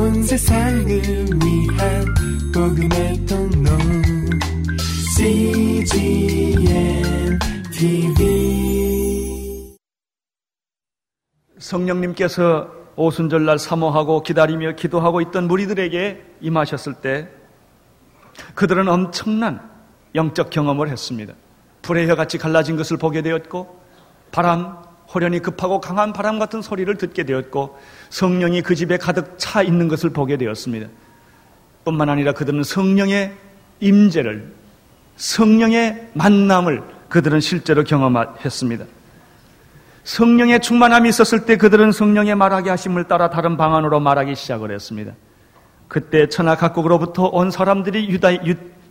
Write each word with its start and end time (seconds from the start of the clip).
온 0.00 0.22
세상을 0.22 0.88
위한 0.88 2.04
복음의 2.54 3.26
통로 3.26 3.70
CGM 5.14 7.38
TV 7.70 9.76
성령님께서 11.58 12.70
오순절날 12.96 13.58
사모하고 13.58 14.22
기다리며 14.22 14.72
기도하고 14.72 15.20
있던 15.20 15.46
무리들에게 15.46 16.36
임하셨을 16.40 16.94
때 16.94 17.28
그들은 18.54 18.88
엄청난 18.88 19.70
영적 20.14 20.48
경험을 20.48 20.88
했습니다. 20.88 21.34
불의 21.82 22.08
혀같이 22.08 22.38
갈라진 22.38 22.78
것을 22.78 22.96
보게 22.96 23.20
되었고 23.20 23.78
바람, 24.32 24.82
호련히 25.12 25.40
급하고 25.40 25.80
강한 25.80 26.12
바람 26.12 26.38
같은 26.38 26.62
소리를 26.62 26.94
듣게 26.96 27.24
되었고 27.24 27.78
성령이 28.10 28.62
그 28.62 28.74
집에 28.74 28.96
가득 28.96 29.34
차 29.38 29.62
있는 29.62 29.88
것을 29.88 30.10
보게 30.10 30.36
되었습니다. 30.36 30.88
뿐만 31.84 32.08
아니라 32.08 32.32
그들은 32.32 32.62
성령의 32.62 33.32
임재를 33.80 34.52
성령의 35.16 36.10
만남을 36.14 36.82
그들은 37.08 37.40
실제로 37.40 37.82
경험했습니다. 37.82 38.84
성령의 40.04 40.60
충만함이 40.60 41.08
있었을 41.08 41.44
때 41.44 41.56
그들은 41.56 41.92
성령의 41.92 42.34
말하게 42.34 42.70
하심을 42.70 43.04
따라 43.04 43.30
다른 43.30 43.56
방안으로 43.56 44.00
말하기 44.00 44.34
시작을 44.34 44.70
했습니다. 44.70 45.12
그때 45.88 46.28
천하 46.28 46.56
각국으로부터 46.56 47.24
온 47.26 47.50
사람들이 47.50 48.08
유다 48.08 48.28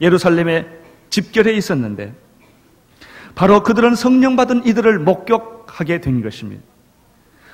예루살렘에 0.02 0.68
집결해 1.10 1.54
있었는데 1.54 2.14
바로 3.36 3.64
그들은 3.64 3.96
성령 3.96 4.36
받은 4.36 4.66
이들을 4.66 5.00
목격하게 5.00 6.02
된 6.02 6.22
것입니다. 6.22 6.64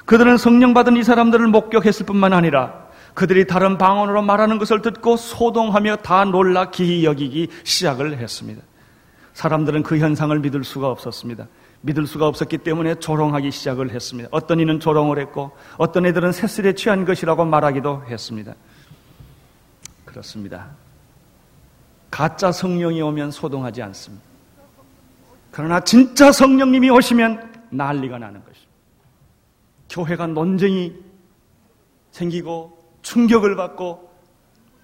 그들은 0.06 0.38
성령 0.38 0.74
받은 0.74 0.98
이 0.98 1.04
사람들을 1.04 1.48
목격했을 1.48 2.06
뿐만 2.06 2.34
아니라 2.34 2.86
그들이 3.14 3.48
다른 3.48 3.78
방언으로 3.78 4.22
말하는 4.22 4.60
것을 4.60 4.82
듣고 4.82 5.18
소동하며 5.18 5.98
다 5.98 6.26
놀라 6.26 6.70
기이 6.70 7.06
여기기 7.06 7.48
시작을 7.64 8.18
했습니다. 8.18 8.62
사람들은 9.34 9.84
그 9.84 9.98
현상을 9.98 10.38
믿을 10.40 10.64
수가 10.64 10.90
없었습니다. 10.90 11.48
믿을 11.82 12.08
수가 12.08 12.28
없었기 12.28 12.60
때문에 12.60 12.96
조롱하기 12.96 13.52
시작을 13.52 13.92
했습니다. 13.92 14.30
어떤 14.32 14.60
이는 14.60 14.80
조롱을 14.80 15.20
했고 15.20 15.52
어떤 15.78 16.06
애들은 16.06 16.32
새슬에 16.32 16.74
취한 16.74 17.06
것이라고 17.06 17.46
말하기도 17.46 18.06
했습니다. 18.08 18.54
그렇습니다. 20.04 20.70
가짜 22.10 22.52
성령이 22.52 23.02
오면 23.02 23.32
소동하지 23.32 23.82
않습니다. 23.82 24.35
그러나 25.56 25.80
진짜 25.80 26.34
성령님이 26.34 26.90
오시면 26.90 27.70
난리가 27.70 28.18
나는 28.18 28.44
것입니다. 28.44 28.74
교회가 29.88 30.28
논쟁이 30.28 30.94
생기고 32.12 32.78
충격을 33.04 33.56
받고 33.56 34.12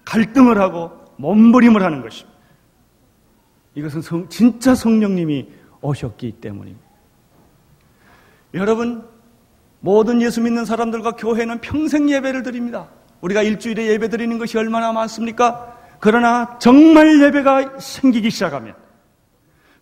갈등을 0.06 0.58
하고 0.58 0.90
몸부림을 1.16 1.82
하는 1.82 2.00
것입니다. 2.00 2.38
이것은 3.74 4.00
성, 4.00 4.26
진짜 4.30 4.74
성령님이 4.74 5.46
오셨기 5.82 6.40
때문입니다. 6.40 6.86
여러분, 8.54 9.06
모든 9.80 10.22
예수 10.22 10.40
믿는 10.40 10.64
사람들과 10.64 11.16
교회는 11.16 11.60
평생 11.60 12.08
예배를 12.08 12.42
드립니다. 12.42 12.88
우리가 13.20 13.42
일주일에 13.42 13.88
예배 13.88 14.08
드리는 14.08 14.38
것이 14.38 14.56
얼마나 14.56 14.90
많습니까? 14.92 15.76
그러나 16.00 16.58
정말 16.58 17.20
예배가 17.20 17.78
생기기 17.78 18.30
시작하면 18.30 18.81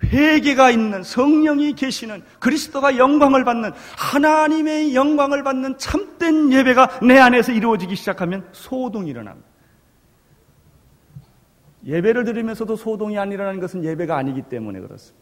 회개가 0.05 0.71
있는 0.71 1.03
성령이 1.03 1.75
계시는 1.75 2.23
그리스도가 2.39 2.97
영광을 2.97 3.45
받는 3.45 3.73
하나님의 3.97 4.95
영광을 4.95 5.43
받는 5.43 5.79
참된 5.79 6.53
예배가 6.53 7.01
내 7.01 7.19
안에서 7.19 7.53
이루어지기 7.53 7.95
시작하면 7.97 8.47
소동이 8.53 9.11
일어납니다. 9.11 9.49
예배를 11.85 12.25
드리면서도 12.25 12.77
소동이 12.77 13.19
안 13.19 13.33
일어나는 13.33 13.61
것은 13.61 13.85
예배가 13.85 14.17
아니기 14.17 14.43
때문에 14.43 14.81
그렇습니다. 14.81 15.19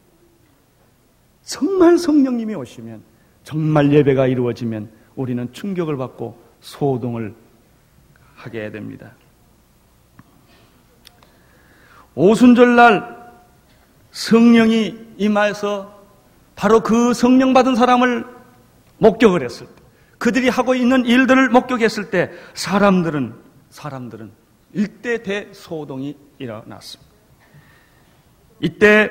정말 1.43 1.99
성령님이 1.99 2.55
오시면 2.55 3.03
정말 3.45 3.93
예배가 3.93 4.27
이루어지면 4.27 4.91
우리는 5.17 5.53
충격을 5.53 5.97
받고 5.97 6.39
소동을 6.61 7.35
하게 8.35 8.71
됩니다. 8.71 9.13
오순절날 12.15 13.18
성령이 14.11 15.15
임하여서 15.17 15.99
바로 16.57 16.81
그 16.81 17.15
성령 17.15 17.53
받은 17.53 17.77
사람을 17.77 18.27
목격을 18.99 19.43
했을 19.43 19.67
때, 19.67 19.73
그들이 20.19 20.49
하고 20.49 20.75
있는 20.75 21.05
일들을 21.05 21.49
목격했을 21.51 22.11
때 22.11 22.31
사람들은 22.55 23.35
사람들은 23.71 24.33
일대 24.73 25.23
대소동이 25.23 26.17
일어났습니다. 26.39 27.13
이때 28.61 29.11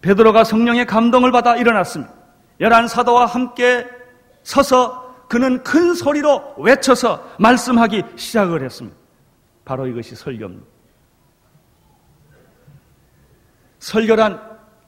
베드로가 0.00 0.44
성령의 0.44 0.86
감동을 0.86 1.32
받아 1.32 1.56
일어났습니다. 1.56 2.12
열한 2.60 2.88
사도와 2.88 3.26
함께 3.26 3.86
서서 4.42 5.26
그는 5.28 5.62
큰 5.62 5.94
소리로 5.94 6.54
외쳐서 6.58 7.28
말씀하기 7.38 8.02
시작을 8.16 8.64
했습니다. 8.64 8.96
바로 9.64 9.86
이것이 9.86 10.14
설교입니다. 10.14 10.75
설교란 13.86 14.40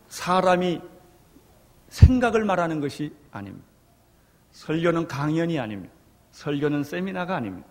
사람이 0.09 0.81
생각을 1.89 2.45
말하는 2.45 2.81
것이 2.81 3.13
아닙니다. 3.31 3.65
설교는 4.51 5.07
강연이 5.07 5.57
아닙니다. 5.61 5.95
설교는 6.33 6.83
세미나가 6.83 7.37
아닙니다. 7.37 7.69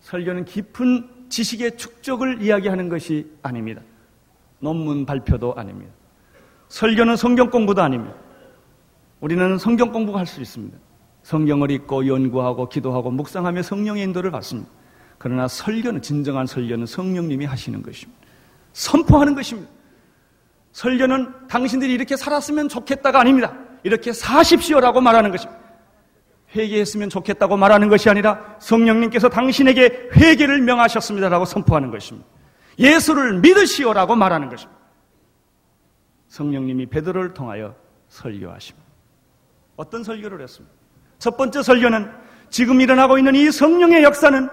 설교는 0.00 0.44
깊은 0.44 1.30
지식의 1.30 1.78
축적을 1.78 2.42
이야기하는 2.42 2.90
것이 2.90 3.32
아닙니다. 3.42 3.80
논문 4.58 5.06
발표도 5.06 5.54
아닙니다. 5.54 5.90
설교는 6.68 7.16
성경 7.16 7.48
공부도 7.48 7.80
아닙니다. 7.80 8.14
우리는 9.20 9.56
성경 9.56 9.90
공부할 9.90 10.26
수 10.26 10.42
있습니다. 10.42 10.76
성경을 11.22 11.70
읽고 11.70 12.06
연구하고 12.06 12.68
기도하고 12.68 13.10
묵상하며 13.10 13.62
성령의 13.62 14.02
인도를 14.02 14.30
받습니다. 14.30 14.68
그러나 15.16 15.48
설교는 15.48 16.02
진정한 16.02 16.46
설교는 16.46 16.84
성령님이 16.84 17.46
하시는 17.46 17.82
것입니다. 17.82 18.20
선포하는 18.74 19.34
것입니다. 19.34 19.77
설교는 20.72 21.48
당신들이 21.48 21.92
이렇게 21.92 22.16
살았으면 22.16 22.68
좋겠다가 22.68 23.20
아닙니다. 23.20 23.54
이렇게 23.82 24.12
사십시오라고 24.12 25.00
말하는 25.00 25.30
것입니다. 25.30 25.58
회개했으면 26.54 27.10
좋겠다고 27.10 27.56
말하는 27.56 27.88
것이 27.88 28.08
아니라 28.08 28.56
성령님께서 28.58 29.28
당신에게 29.28 30.10
회개를 30.14 30.62
명하셨습니다라고 30.62 31.44
선포하는 31.44 31.90
것입니다. 31.90 32.26
예수를 32.78 33.40
믿으시오라고 33.40 34.16
말하는 34.16 34.48
것입니다. 34.48 34.78
성령님이 36.28 36.86
베드로를 36.86 37.34
통하여 37.34 37.74
설교하십니다. 38.08 38.86
어떤 39.76 40.04
설교를 40.04 40.40
했습니까? 40.42 40.74
첫 41.18 41.36
번째 41.36 41.62
설교는 41.62 42.10
지금 42.50 42.80
일어나고 42.80 43.18
있는 43.18 43.34
이 43.34 43.50
성령의 43.50 44.02
역사는 44.04 44.48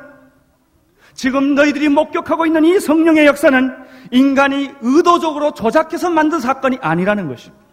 지금 1.15 1.55
너희들이 1.55 1.89
목격하고 1.89 2.45
있는 2.45 2.65
이 2.65 2.79
성령의 2.79 3.25
역사는 3.25 3.73
인간이 4.11 4.69
의도적으로 4.81 5.53
조작해서 5.53 6.09
만든 6.09 6.39
사건이 6.39 6.77
아니라는 6.81 7.27
것입니다. 7.29 7.65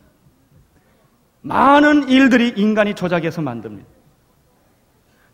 많은 1.42 2.08
일들이 2.08 2.54
인간이 2.56 2.94
조작해서 2.94 3.42
만듭니다. 3.42 3.88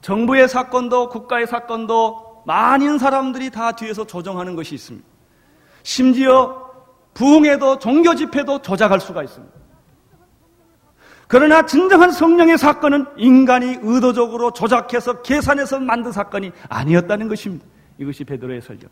정부의 0.01 0.49
사건도 0.49 1.11
국가의 1.11 1.47
사건도 1.47 2.45
많은 2.47 2.99
사람들이 2.99 3.51
다 3.51 3.73
뒤에서 3.73 4.07
조정하는 4.07 4.57
것이 4.57 4.75
있습니다. 4.75 5.07
심지어 5.83 6.67
부흥에도 7.13 7.79
종교 7.79 8.15
집회도 8.15 8.63
조작할 8.63 9.01
수가 9.01 9.23
있습니다. 9.23 9.55
그러나 11.27 11.67
진정한 11.67 12.11
성령의 12.11 12.57
사건은 12.57 13.05
인간이 13.19 13.77
의도적으로 13.83 14.53
조작해서 14.53 15.21
계산해서 15.21 15.79
만든 15.81 16.11
사건이 16.11 16.53
아니었다는 16.71 17.29
것입니다. 17.29 17.67
이것이 17.99 18.25
베드로의 18.25 18.61
설교. 18.63 18.89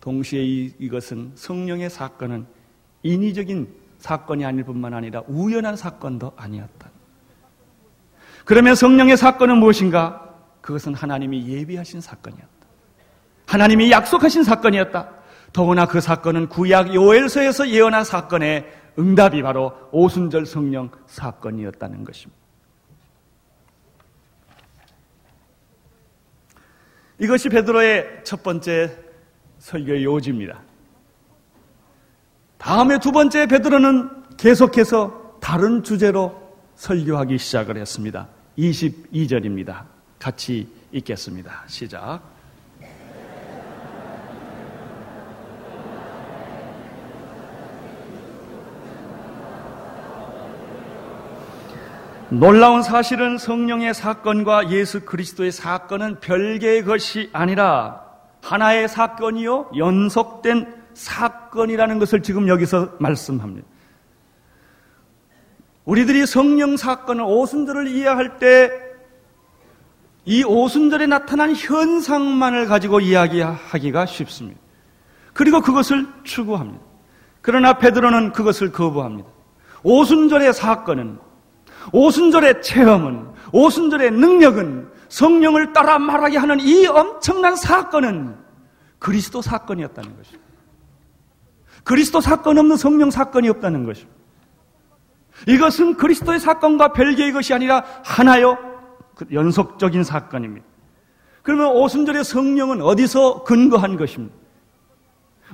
동시에 0.00 0.42
이, 0.42 0.74
이것은 0.78 1.32
성령의 1.34 1.90
사건은 1.90 2.46
인위적인 3.02 3.68
사건이 3.98 4.44
아닐 4.44 4.64
뿐만 4.64 4.94
아니라 4.94 5.22
우연한 5.26 5.76
사건도 5.76 6.32
아니었다. 6.36 6.90
그러면 8.44 8.74
성령의 8.74 9.16
사건은 9.16 9.58
무엇인가? 9.58 10.34
그것은 10.60 10.94
하나님이 10.94 11.46
예비하신 11.48 12.00
사건이었다. 12.00 12.48
하나님이 13.46 13.90
약속하신 13.90 14.44
사건이었다. 14.44 15.10
더구나 15.52 15.86
그 15.86 16.00
사건은 16.00 16.48
구약 16.48 16.94
요엘서에서 16.94 17.68
예언한 17.68 18.04
사건의 18.04 18.66
응답이 18.98 19.42
바로 19.42 19.72
오순절 19.92 20.46
성령 20.46 20.90
사건이었다는 21.06 22.04
것입니다. 22.04 22.37
이것이 27.20 27.48
베드로의 27.48 28.20
첫 28.24 28.42
번째 28.42 28.96
설교의 29.58 30.04
요지입니다. 30.04 30.62
다음에 32.58 32.98
두 32.98 33.12
번째 33.12 33.46
베드로는 33.46 34.36
계속해서 34.36 35.38
다른 35.40 35.82
주제로 35.82 36.56
설교하기 36.76 37.38
시작을 37.38 37.76
했습니다. 37.76 38.28
22절입니다. 38.58 39.84
같이 40.18 40.68
읽겠습니다. 40.92 41.64
시작. 41.66 42.37
놀라운 52.30 52.82
사실은 52.82 53.38
성령의 53.38 53.94
사건과 53.94 54.70
예수 54.70 55.04
그리스도의 55.04 55.50
사건은 55.50 56.20
별개의 56.20 56.84
것이 56.84 57.30
아니라 57.32 58.02
하나의 58.42 58.88
사건이요 58.88 59.70
연속된 59.76 60.74
사건이라는 60.94 61.98
것을 61.98 62.22
지금 62.22 62.48
여기서 62.48 62.90
말씀합니다. 62.98 63.66
우리들이 65.84 66.26
성령 66.26 66.76
사건을 66.76 67.24
오순절을 67.24 67.88
이해할 67.88 68.38
때 68.38 68.88
이 70.28 70.44
오순절에 70.44 71.06
나타난 71.06 71.54
현상만을 71.56 72.66
가지고 72.66 73.00
이야기하기가 73.00 74.04
쉽습니다. 74.04 74.60
그리고 75.32 75.62
그것을 75.62 76.06
추구합니다. 76.22 76.84
그러나 77.40 77.78
베드로는 77.78 78.32
그것을 78.32 78.70
거부합니다. 78.70 79.26
오순절의 79.82 80.52
사건은 80.52 81.18
오순절의 81.92 82.62
체험은 82.62 83.28
오순절의 83.52 84.10
능력은 84.12 84.88
성령을 85.08 85.72
따라 85.72 85.98
말하게 85.98 86.38
하는 86.38 86.60
이 86.60 86.86
엄청난 86.86 87.56
사건은 87.56 88.36
그리스도 88.98 89.40
사건이었다는 89.40 90.16
것입니다. 90.16 90.48
그리스도 91.84 92.20
사건 92.20 92.58
없는 92.58 92.76
성령 92.76 93.10
사건이 93.10 93.48
없다는 93.48 93.84
것입니다. 93.84 94.18
이것은 95.46 95.96
그리스도의 95.96 96.40
사건과 96.40 96.92
별개의 96.92 97.32
것이 97.32 97.54
아니라 97.54 97.84
하나요 98.04 98.58
그 99.14 99.26
연속적인 99.32 100.04
사건입니다. 100.04 100.66
그러면 101.42 101.68
오순절의 101.68 102.24
성령은 102.24 102.82
어디서 102.82 103.44
근거한 103.44 103.96
것입니까? 103.96 104.47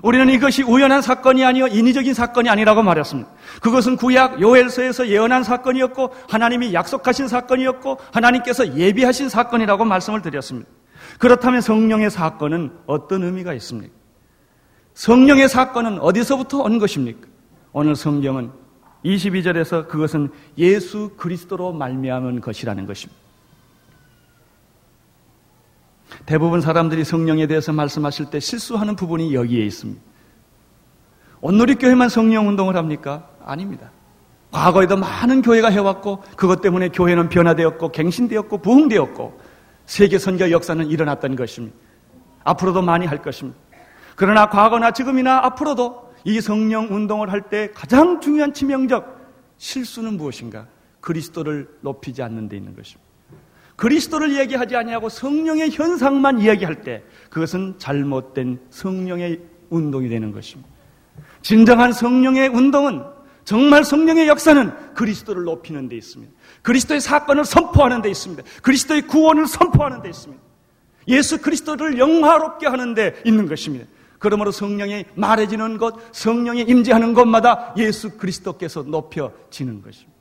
우리는 0.02 0.28
이것이 0.28 0.62
우연한 0.62 1.02
사건이 1.02 1.44
아니요 1.44 1.68
인위적인 1.68 2.14
사건이 2.14 2.48
아니라고 2.48 2.82
말했습니다. 2.82 3.30
그것은 3.62 3.96
구약 3.96 4.40
요엘서에서 4.40 5.08
예언한 5.08 5.44
사건이었고 5.44 6.12
하나님이 6.28 6.74
약속하신 6.74 7.28
사건이었고 7.28 7.98
하나님께서 8.12 8.76
예비하신 8.76 9.28
사건이라고 9.28 9.84
말씀을 9.84 10.22
드렸습니다. 10.22 10.68
그렇다면 11.18 11.60
성령의 11.60 12.10
사건은 12.10 12.72
어떤 12.86 13.22
의미가 13.22 13.54
있습니까? 13.54 13.94
성령의 14.94 15.48
사건은 15.48 16.00
어디서부터 16.00 16.58
온 16.58 16.78
것입니까? 16.78 17.28
오늘 17.72 17.96
성경은 17.96 18.50
22절에서 19.04 19.88
그것은 19.88 20.30
예수 20.58 21.10
그리스도로 21.16 21.72
말미암은 21.72 22.40
것이라는 22.40 22.86
것입니다. 22.86 23.23
대부분 26.26 26.60
사람들이 26.60 27.04
성령에 27.04 27.46
대해서 27.46 27.72
말씀하실 27.72 28.26
때 28.26 28.40
실수하는 28.40 28.96
부분이 28.96 29.34
여기에 29.34 29.64
있습니다. 29.66 30.00
온누리교회만 31.40 32.08
성령 32.08 32.48
운동을 32.48 32.76
합니까? 32.76 33.28
아닙니다. 33.44 33.90
과거에도 34.50 34.96
많은 34.96 35.42
교회가 35.42 35.68
해왔고 35.68 36.22
그것 36.36 36.60
때문에 36.62 36.88
교회는 36.88 37.28
변화되었고 37.28 37.90
갱신되었고 37.90 38.58
부흥되었고 38.58 39.40
세계 39.84 40.18
선교 40.18 40.50
역사는 40.50 40.86
일어났던 40.86 41.36
것입니다. 41.36 41.76
앞으로도 42.44 42.80
많이 42.80 43.04
할 43.04 43.20
것입니다. 43.20 43.58
그러나 44.16 44.48
과거나 44.48 44.92
지금이나 44.92 45.44
앞으로도 45.44 46.14
이 46.24 46.40
성령 46.40 46.86
운동을 46.90 47.30
할 47.30 47.42
때 47.50 47.70
가장 47.74 48.20
중요한 48.20 48.54
치명적 48.54 49.22
실수는 49.58 50.16
무엇인가? 50.16 50.66
그리스도를 51.00 51.68
높이지 51.82 52.22
않는 52.22 52.48
데 52.48 52.56
있는 52.56 52.74
것입니다. 52.74 53.03
그리스도를 53.76 54.36
얘기하지 54.38 54.76
아니하고 54.76 55.08
성령의 55.08 55.70
현상만 55.70 56.40
이야기할 56.40 56.82
때 56.82 57.02
그것은 57.30 57.74
잘못된 57.78 58.60
성령의 58.70 59.40
운동이 59.70 60.08
되는 60.08 60.32
것입니다. 60.32 60.70
진정한 61.42 61.92
성령의 61.92 62.48
운동은 62.48 63.02
정말 63.44 63.84
성령의 63.84 64.28
역사는 64.28 64.94
그리스도를 64.94 65.44
높이는 65.44 65.88
데 65.88 65.96
있습니다. 65.96 66.32
그리스도의 66.62 67.00
사건을 67.00 67.44
선포하는 67.44 68.00
데 68.00 68.08
있습니다. 68.08 68.42
그리스도의 68.62 69.02
구원을 69.02 69.46
선포하는 69.46 70.02
데 70.02 70.08
있습니다. 70.08 70.42
예수 71.08 71.42
그리스도를 71.42 71.98
영화롭게 71.98 72.66
하는 72.66 72.94
데 72.94 73.20
있는 73.24 73.46
것입니다. 73.46 73.86
그러므로 74.18 74.50
성령이 74.52 75.04
말해지는 75.14 75.76
것, 75.76 75.96
성령이 76.12 76.62
임재하는 76.62 77.12
곳마다 77.12 77.74
예수 77.76 78.16
그리스도께서 78.16 78.82
높여지는 78.82 79.82
것입니다. 79.82 80.13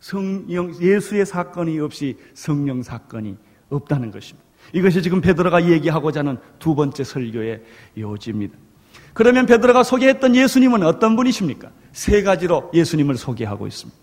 성령 0.00 0.74
예수의 0.80 1.26
사건이 1.26 1.78
없이 1.78 2.16
성령 2.34 2.82
사건이 2.82 3.36
없다는 3.68 4.10
것입니다. 4.10 4.48
이것이 4.72 5.02
지금 5.02 5.20
베드로가 5.20 5.68
얘기하고자 5.68 6.20
하는 6.20 6.38
두 6.58 6.74
번째 6.74 7.04
설교의 7.04 7.62
요지입니다. 7.98 8.56
그러면 9.12 9.46
베드로가 9.46 9.82
소개했던 9.82 10.36
예수님은 10.36 10.82
어떤 10.82 11.16
분이십니까? 11.16 11.70
세 11.92 12.22
가지로 12.22 12.70
예수님을 12.72 13.16
소개하고 13.16 13.66
있습니다. 13.66 13.98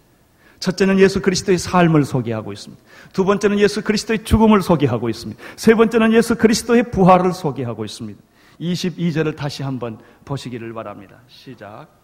첫째는 0.60 1.00
예수 1.00 1.22
그리스도의 1.22 1.58
삶을 1.58 2.04
소개하고 2.04 2.52
있습니다. 2.52 2.84
두 3.14 3.26
번째는 3.26 3.60
예수 3.60 3.84
그리스도의 3.84 4.24
죽음을 4.24 4.62
소개하고 4.62 5.10
있습니다. 5.10 5.42
세 5.56 5.76
번째는 5.76 6.14
예수 6.14 6.36
그리스도의 6.36 6.92
부활을 6.92 7.34
소개하고 7.34 7.86
있습니다. 7.86 8.20
22절을 8.60 9.36
다시 9.36 9.62
한번 9.62 10.00
보시기를 10.26 10.74
바랍니다. 10.74 11.22
시작. 11.28 11.97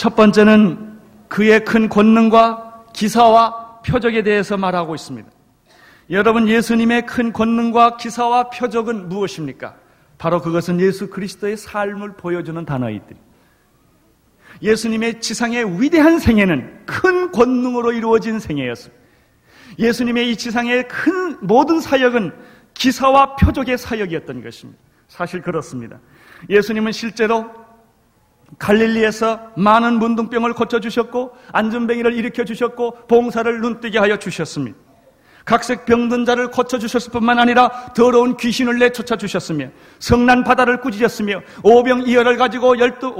첫 0.00 0.16
번째는 0.16 0.98
그의 1.28 1.62
큰 1.62 1.90
권능과 1.90 2.86
기사와 2.94 3.82
표적에 3.84 4.22
대해서 4.22 4.56
말하고 4.56 4.94
있습니다. 4.94 5.28
여러분, 6.08 6.48
예수님의 6.48 7.04
큰 7.04 7.34
권능과 7.34 7.98
기사와 7.98 8.48
표적은 8.48 9.10
무엇입니까? 9.10 9.74
바로 10.16 10.40
그것은 10.40 10.80
예수 10.80 11.10
그리스도의 11.10 11.58
삶을 11.58 12.14
보여주는 12.16 12.64
단어이들. 12.64 13.14
예수님의 14.62 15.20
지상의 15.20 15.82
위대한 15.82 16.18
생애는 16.18 16.86
큰 16.86 17.30
권능으로 17.30 17.92
이루어진 17.92 18.38
생애였습니다. 18.38 19.02
예수님의 19.78 20.30
이 20.30 20.36
지상의 20.36 20.88
큰 20.88 21.36
모든 21.42 21.78
사역은 21.78 22.32
기사와 22.72 23.36
표적의 23.36 23.76
사역이었던 23.76 24.42
것입니다. 24.42 24.80
사실 25.08 25.42
그렇습니다. 25.42 25.98
예수님은 26.48 26.92
실제로 26.92 27.59
갈릴리에서 28.58 29.52
많은 29.56 29.98
문둥병을 29.98 30.54
고쳐주셨고 30.54 31.32
안전뱅이를 31.52 32.14
일으켜주셨고 32.14 33.06
봉사를 33.08 33.60
눈뜨게 33.60 33.98
하여 33.98 34.18
주셨습니다. 34.18 34.76
각색 35.44 35.86
병든 35.86 36.26
자를 36.26 36.50
고쳐주셨을 36.50 37.12
뿐만 37.12 37.38
아니라 37.38 37.70
더러운 37.96 38.36
귀신을 38.36 38.78
내쫓아 38.78 39.16
주셨으며 39.16 39.68
성난 39.98 40.44
바다를 40.44 40.80
꾸짖었으며 40.80 41.40
오병이어를 41.62 42.36
가지고 42.36 42.78
열두 42.78 43.14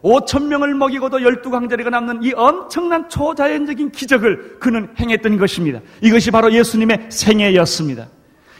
오천 0.00 0.48
명을 0.48 0.74
먹이고도 0.74 1.22
열두 1.22 1.50
강자리가 1.50 1.90
남는 1.90 2.22
이 2.22 2.32
엄청난 2.34 3.08
초자연적인 3.08 3.90
기적을 3.90 4.60
그는 4.60 4.88
행했던 4.98 5.36
것입니다. 5.36 5.80
이것이 6.00 6.30
바로 6.30 6.52
예수님의 6.52 7.06
생애였습니다. 7.10 8.08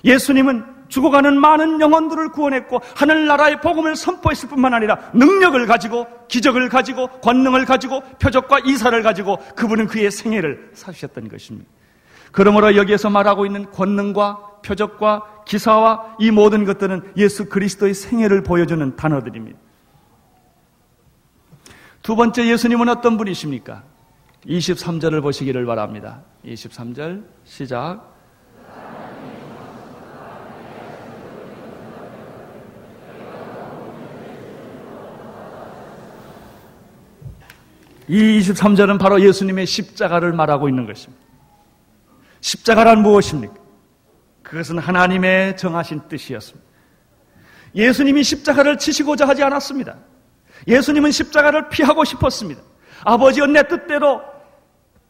예수님은 0.05 0.74
죽어가는 0.95 1.41
많은 1.41 1.81
영혼들을 1.81 2.31
구원했고 2.31 2.81
하늘나라의 2.95 3.61
복음을 3.61 3.97
선포했을 3.97 4.49
뿐만 4.49 4.75
아니라 4.75 5.11
능력을 5.13 5.67
가지고 5.67 6.07
기적을 6.29 6.69
가지고 6.69 7.09
권능을 7.21 7.65
가지고 7.65 8.01
표적과 8.21 8.61
이사를 8.61 9.03
가지고 9.03 9.39
그분은 9.57 9.89
그의 9.89 10.13
생애를 10.13 10.71
사주셨던 10.73 11.29
것입니다. 11.29 11.69
그러므로 12.31 12.77
여기에서 12.77 13.11
말하고 13.11 13.45
있는 13.45 13.69
권능과 13.73 14.61
표적과 14.65 15.43
기사와 15.47 16.17
이 16.21 16.31
모든 16.31 16.65
것들은 16.65 17.15
예수 17.17 17.49
그리스도의 17.49 17.93
생애를 17.93 18.45
보여주는 18.45 18.95
단어들입니다. 18.95 19.59
두 22.03 22.15
번째 22.15 22.47
예수님은 22.47 22.89
어떤 22.89 23.17
분이십니까? 23.17 23.83
23절을 24.47 25.23
보시기를 25.23 25.67
바랍니다. 25.67 26.23
23절 26.45 27.25
시작. 27.43 28.14
이 38.09 38.41
23절은 38.41 38.99
바로 38.99 39.21
예수님의 39.21 39.67
십자가를 39.67 40.33
말하고 40.33 40.69
있는 40.69 40.87
것입니다. 40.87 41.23
십자가란 42.41 43.03
무엇입니까? 43.03 43.55
그것은 44.43 44.79
하나님의 44.79 45.57
정하신 45.57 46.03
뜻이었습니다. 46.09 46.65
예수님이 47.75 48.23
십자가를 48.23 48.79
치시고자 48.79 49.27
하지 49.27 49.43
않았습니다. 49.43 49.97
예수님은 50.69 51.11
십자가를 51.11 51.69
피하고 51.71 52.05
싶었습니다. 52.05 52.63
아버지여 53.05 53.47
내 53.47 53.67
뜻대로 53.67 54.23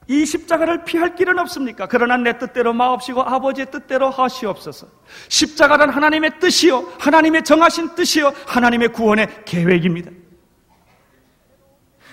이 0.06 0.24
십자가를 0.26 0.84
피할 0.84 1.14
길은 1.14 1.38
없습니까? 1.38 1.86
그러나 1.86 2.16
내 2.16 2.36
뜻대로 2.38 2.72
마옵시고 2.72 3.22
아버지의 3.22 3.70
뜻대로 3.70 4.10
하시옵소서. 4.10 4.86
십자가란 5.28 5.90
하나님의 5.90 6.38
뜻이요, 6.40 6.92
하나님의 6.98 7.42
정하신 7.44 7.94
뜻이요, 7.94 8.32
하나님의 8.46 8.88
구원의 8.88 9.44
계획입니다. 9.44 10.10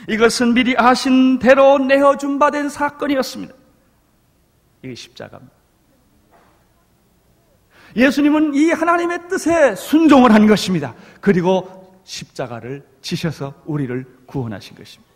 이것은 0.07 0.53
미리 0.53 0.75
아신 0.77 1.39
대로 1.39 1.77
내어준 1.77 2.39
바 2.39 2.49
된 2.49 2.69
사건이었습니다. 2.69 3.53
이게 4.83 4.95
십자가입니다. 4.95 5.53
예수님은 7.95 8.53
이 8.55 8.71
하나님의 8.71 9.27
뜻에 9.29 9.75
순종을 9.75 10.33
한 10.33 10.47
것입니다. 10.47 10.95
그리고 11.19 11.99
십자가를 12.03 12.83
지셔서 13.01 13.53
우리를 13.65 14.05
구원하신 14.25 14.75
것입니다. 14.77 15.11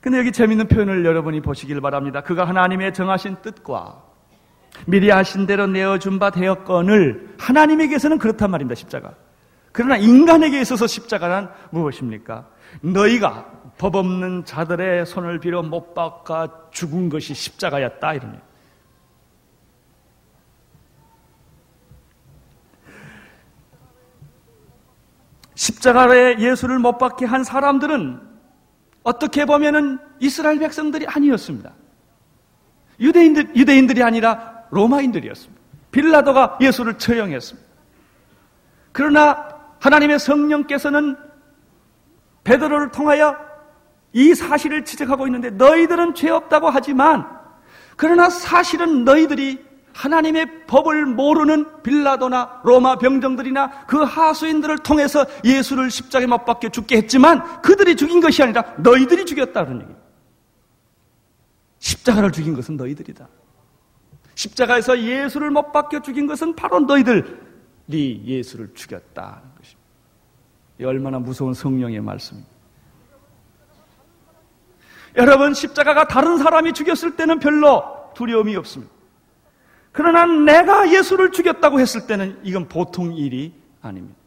근데 0.00 0.18
여기 0.18 0.32
재밌는 0.32 0.68
표현을 0.68 1.04
여러분이 1.04 1.40
보시길 1.40 1.80
바랍니다. 1.80 2.20
그가 2.22 2.44
하나님의 2.46 2.92
정하신 2.94 3.36
뜻과 3.42 4.02
미리 4.86 5.08
하신 5.10 5.46
대로 5.46 5.66
내어준 5.66 6.18
바 6.18 6.30
되었건을 6.30 7.36
하나님에게서는 7.38 8.18
그렇단 8.18 8.50
말입니다. 8.50 8.74
십자가. 8.74 9.14
그러나 9.72 9.96
인간에게 9.96 10.60
있어서 10.60 10.86
십자가란 10.86 11.50
무엇입니까? 11.70 12.46
너희가 12.80 13.52
법 13.78 13.96
없는 13.96 14.44
자들의 14.44 15.06
손을 15.06 15.40
빌어 15.40 15.62
못 15.62 15.94
박아 15.94 16.70
죽은 16.70 17.08
것이 17.08 17.34
십자가였다 17.34 18.14
이러니. 18.14 18.38
십자가에 25.54 26.38
예수를 26.38 26.78
못 26.78 26.98
박게 26.98 27.26
한 27.26 27.44
사람들은 27.44 28.20
어떻게 29.02 29.44
보면은 29.44 29.98
이스라엘 30.18 30.58
백성들이 30.58 31.06
아니었습니다. 31.06 31.72
유대인들, 33.00 33.56
유대인들이 33.56 34.02
아니라 34.02 34.64
로마인들이었습니다. 34.70 35.62
빌라도가 35.90 36.58
예수를 36.60 36.98
처형했습니다. 36.98 37.68
그러나 38.92 39.48
하나님의 39.80 40.18
성령께서는 40.18 41.16
베드로를 42.44 42.90
통하여 42.90 43.36
이 44.12 44.34
사실을 44.34 44.84
지적하고 44.84 45.26
있는데 45.26 45.50
너희들은 45.50 46.14
죄 46.14 46.30
없다고 46.30 46.70
하지만 46.70 47.26
그러나 47.96 48.30
사실은 48.30 49.04
너희들이 49.04 49.64
하나님의 49.94 50.66
법을 50.66 51.06
모르는 51.06 51.82
빌라도나 51.82 52.60
로마 52.64 52.98
병정들이나 52.98 53.86
그 53.86 54.02
하수인들을 54.02 54.78
통해서 54.78 55.24
예수를 55.44 55.90
십자가에 55.90 56.26
못 56.26 56.44
박혀 56.44 56.68
죽게 56.68 56.96
했지만 56.96 57.62
그들이 57.62 57.94
죽인 57.96 58.20
것이 58.20 58.42
아니라 58.42 58.64
너희들이 58.78 59.24
죽였다는 59.24 59.82
얘기예요. 59.82 60.04
십자가를 61.78 62.32
죽인 62.32 62.54
것은 62.54 62.76
너희들이다. 62.76 63.28
십자가에서 64.34 65.00
예수를 65.00 65.50
못 65.50 65.70
박혀 65.70 66.00
죽인 66.02 66.26
것은 66.26 66.56
바로 66.56 66.80
너희들이 66.80 67.22
예수를 68.24 68.74
죽였다는 68.74 69.42
것입니다. 69.56 69.83
이 70.78 70.84
얼마나 70.84 71.18
무서운 71.18 71.54
성령의 71.54 72.00
말씀입니다. 72.00 72.52
여러분, 75.16 75.54
십자가가 75.54 76.08
다른 76.08 76.38
사람이 76.38 76.72
죽였을 76.72 77.14
때는 77.14 77.38
별로 77.38 77.84
두려움이 78.14 78.56
없습니다. 78.56 78.92
그러나 79.92 80.26
내가 80.26 80.90
예수를 80.92 81.30
죽였다고 81.30 81.78
했을 81.78 82.06
때는 82.08 82.40
이건 82.42 82.68
보통 82.68 83.14
일이 83.14 83.54
아닙니다. 83.80 84.18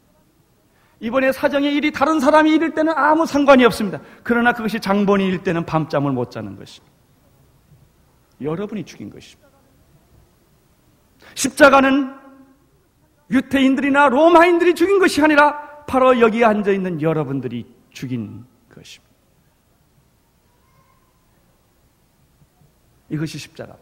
이번에 1.01 1.31
사정의 1.31 1.75
일이 1.75 1.91
다른 1.91 2.19
사람이 2.19 2.51
일일 2.53 2.73
때는 2.73 2.93
아무 2.95 3.25
상관이 3.25 3.65
없습니다. 3.65 3.99
그러나 4.23 4.53
그것이 4.53 4.79
장본이 4.79 5.27
일 5.27 5.43
때는 5.43 5.65
밤잠을 5.65 6.11
못 6.11 6.31
자는 6.31 6.57
것입니다. 6.57 6.95
여러분이 8.41 8.85
죽인 8.85 9.09
것입니다. 9.09 9.49
십자가는 11.35 12.15
유태인들이나 13.29 14.07
로마인들이 14.07 14.73
죽인 14.73 14.99
것이 14.99 15.21
아니라 15.21 15.66
바로 15.87 16.19
여기 16.19 16.43
앉아 16.43 16.71
있는 16.71 17.01
여러분들이 17.01 17.65
죽인 17.91 18.45
것입니다. 18.69 19.07
이것이 23.09 23.37
십자가. 23.37 23.77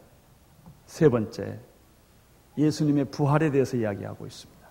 세 0.86 1.08
번째, 1.08 1.58
예수님의 2.56 3.06
부활에 3.06 3.50
대해서 3.50 3.76
이야기하고 3.76 4.24
있습니다. 4.24 4.68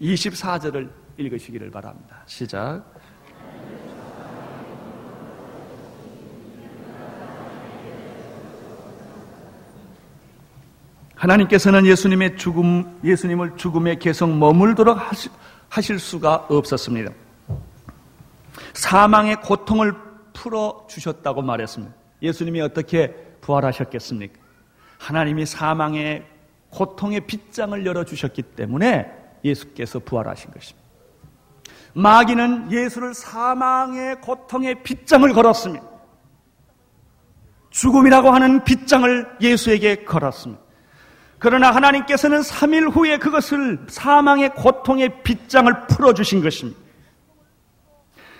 24절을 0.00 0.90
읽으시기를 1.16 1.70
바랍니다. 1.70 2.22
시작. 2.26 2.84
하나님께서는 11.16 11.86
예수님의 11.86 12.36
죽음, 12.36 13.00
예수님을 13.02 13.56
죽음의 13.56 13.98
계속 13.98 14.30
머물도록 14.30 14.98
하실 15.68 15.98
수가 15.98 16.46
없었습니다. 16.48 17.10
사망의 18.74 19.40
고통을 19.40 19.94
풀어 20.32 20.86
주셨다고 20.88 21.42
말했습니다. 21.42 21.94
예수님이 22.22 22.60
어떻게 22.60 23.14
부활하셨겠습니까? 23.40 24.38
하나님이 24.98 25.46
사망의 25.46 26.26
고통의 26.70 27.20
빗장을 27.20 27.86
열어 27.86 28.04
주셨기 28.04 28.42
때문에 28.42 29.10
예수께서 29.44 29.98
부활하신 29.98 30.50
것입니다. 30.50 30.86
마귀는 31.94 32.70
예수를 32.70 33.14
사망의 33.14 34.20
고통의 34.20 34.82
빗장을 34.82 35.32
걸었습니다. 35.32 35.86
죽음이라고 37.70 38.30
하는 38.30 38.64
빗장을 38.64 39.38
예수에게 39.40 40.04
걸었습니다. 40.04 40.65
그러나 41.38 41.70
하나님께서는 41.70 42.40
3일 42.40 42.94
후에 42.94 43.18
그것을 43.18 43.80
사망의 43.88 44.54
고통의 44.54 45.22
빗장을 45.22 45.86
풀어주신 45.88 46.42
것입니다. 46.42 46.80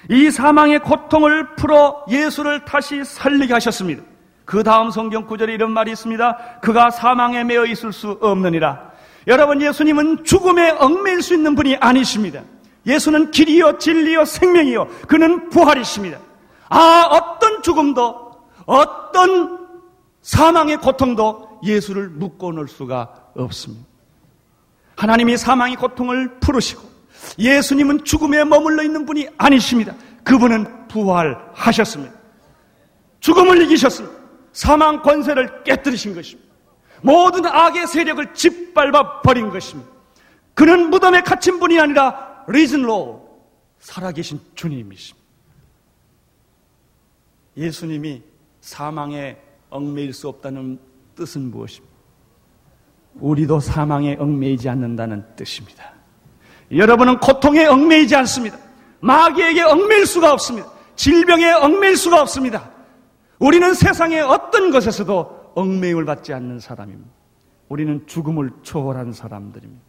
이 0.09 0.31
사망의 0.31 0.81
고통을 0.81 1.57
풀어 1.57 2.05
예수를 2.09 2.65
다시 2.65 3.05
살리게 3.05 3.53
하셨습니다. 3.55 4.03
그 4.45 4.63
다음 4.63 4.91
성경 4.91 5.27
구절에 5.27 5.53
이런 5.53 5.73
말이 5.73 5.91
있습니다. 5.91 6.61
그가 6.63 6.91
사망에 6.91 7.43
매여 7.45 7.67
있을 7.67 7.93
수 7.93 8.17
없느니라. 8.21 8.93
여러분, 9.27 9.61
예수님은 9.61 10.25
죽음에 10.25 10.71
얽매일 10.79 11.21
수 11.21 11.35
있는 11.35 11.57
분이 11.57 11.77
아니십니다. 11.81 12.43
예수는 12.87 13.33
길이요, 13.33 13.79
진리요, 13.79 14.25
생명이요. 14.25 14.87
그는 15.09 15.51
부활이십니다. 15.51 16.19
아, 16.69 17.09
어떤 17.11 17.61
죽음도, 17.63 18.31
어떤 18.65 19.67
사망의 20.23 20.77
고통도 20.77 21.46
예수를 21.67 22.09
묶어 22.09 22.53
놓을 22.53 22.69
수가 22.69 23.33
없습니다. 23.35 23.87
하나님이 24.97 25.37
사망의 25.37 25.77
고통을 25.77 26.39
풀으시고 26.41 26.83
예수님은 27.39 28.05
죽음에 28.05 28.45
머물러 28.45 28.83
있는 28.83 29.05
분이 29.05 29.29
아니십니다. 29.37 29.95
그분은 30.25 30.89
부활하셨습니다. 30.89 32.15
죽음을 33.21 33.63
이기셨습니다. 33.63 34.17
사망 34.53 35.03
권세를 35.03 35.65
깨뜨리신 35.65 36.15
것입니다. 36.15 36.47
모든 37.03 37.45
악의 37.45 37.87
세력을 37.87 38.35
짓밟아 38.35 39.23
버린 39.23 39.51
것입니다. 39.51 39.91
그는 40.55 40.89
무덤에 40.89 41.21
갇힌 41.21 41.61
분이 41.61 41.79
아니라 41.79 42.45
리즌로 42.49 43.27
살아계신 43.79 44.41
주님이십니다. 44.55 45.27
예수님이 47.57 48.23
사망에 48.61 49.37
얽매일 49.71 50.13
수 50.13 50.29
없다는 50.29 50.79
뜻은 51.17 51.51
무엇입니까? 51.51 51.97
우리도 53.17 53.61
사망에 53.61 54.17
얽매이지 54.19 54.69
않는다는 54.69 55.25
뜻입니다. 55.35 55.93
여러분은 56.71 57.19
고통에 57.19 57.67
얽매이지 57.67 58.15
않습니다. 58.17 58.59
마귀에게 59.01 59.63
얽매일 59.63 60.07
수가 60.07 60.33
없습니다. 60.33 60.71
질병에 60.95 61.53
얽매일 61.53 61.97
수가 61.97 62.21
없습니다. 62.23 62.71
우리는 63.39 63.75
세상의 63.75 64.23
어떤 64.23 64.71
것에서도 64.71 65.53
얽매임을 65.55 66.05
받지 66.05 66.33
않는 66.33 66.61
사람입니다. 66.61 67.11
우리는 67.69 68.07
죽음을 68.07 68.51
초월한 68.63 69.13
사람들입니다. 69.13 69.85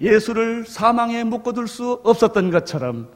예수를 0.00 0.66
사망에 0.66 1.22
묶어둘 1.24 1.68
수 1.68 2.00
없었던 2.04 2.50
것처럼 2.50 3.08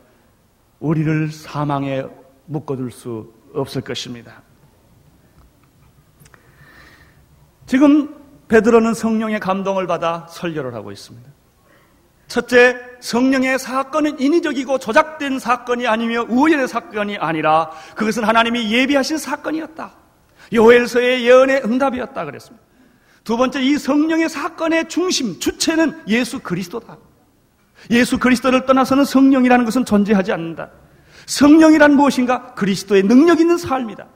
우리를 0.79 1.31
사망에 1.33 2.05
묶어둘 2.47 2.93
수 2.93 3.33
없을 3.55 3.83
것입니다. 3.83 4.43
지금 7.67 8.15
베드로는 8.49 8.95
성령의 8.95 9.41
감동을 9.41 9.87
받아 9.87 10.27
설교를 10.31 10.75
하고 10.75 10.93
있습니다. 10.93 11.29
첫째, 12.29 12.77
성령의 13.01 13.59
사건은 13.59 14.19
인위적이고 14.21 14.79
조작된 14.79 15.39
사건이 15.39 15.87
아니며 15.87 16.27
우연의 16.29 16.69
사건이 16.69 17.19
아니라 17.19 17.71
그것은 17.95 18.25
하나님이 18.25 18.73
예비하신 18.73 19.19
사건이었다. 19.19 19.95
요엘서의 20.53 21.25
예언의 21.25 21.63
응답이었다 21.65 22.25
그랬습니다. 22.25 22.65
두 23.25 23.37
번째, 23.37 23.61
이 23.63 23.77
성령의 23.77 24.29
사건의 24.29 24.89
중심, 24.89 25.39
주체는 25.41 26.03
예수 26.07 26.39
그리스도다. 26.41 26.97
예수 27.91 28.19
그리스도를 28.19 28.67
떠나서는 28.67 29.05
성령이라는 29.05 29.65
것은 29.65 29.85
존재하지 29.85 30.33
않는다. 30.33 30.71
성령이란 31.27 31.95
무엇인가? 31.97 32.55
그리스도의 32.55 33.03
능력 33.03 33.41
있는 33.41 33.59
삶이다. 33.59 34.07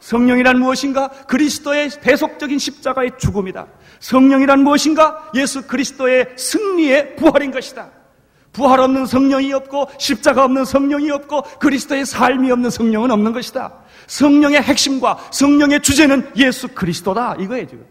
성령이란 0.00 0.58
무엇인가? 0.58 1.08
그리스도의 1.26 1.90
대속적인 2.00 2.58
십자가의 2.58 3.12
죽음이다. 3.18 3.66
성령이란 4.00 4.62
무엇인가? 4.62 5.30
예수 5.34 5.66
그리스도의 5.66 6.34
승리의 6.36 7.16
부활인 7.16 7.50
것이다. 7.50 7.90
부활 8.52 8.80
없는 8.80 9.06
성령이 9.06 9.52
없고 9.52 9.88
십자가 9.98 10.44
없는 10.44 10.64
성령이 10.64 11.10
없고 11.10 11.42
그리스도의 11.60 12.06
삶이 12.06 12.50
없는 12.50 12.70
성령은 12.70 13.10
없는 13.10 13.32
것이다. 13.32 13.72
성령의 14.06 14.62
핵심과 14.62 15.18
성령의 15.30 15.80
주제는 15.82 16.32
예수 16.36 16.68
그리스도다. 16.68 17.36
이거예요, 17.38 17.66
지금. 17.66 17.86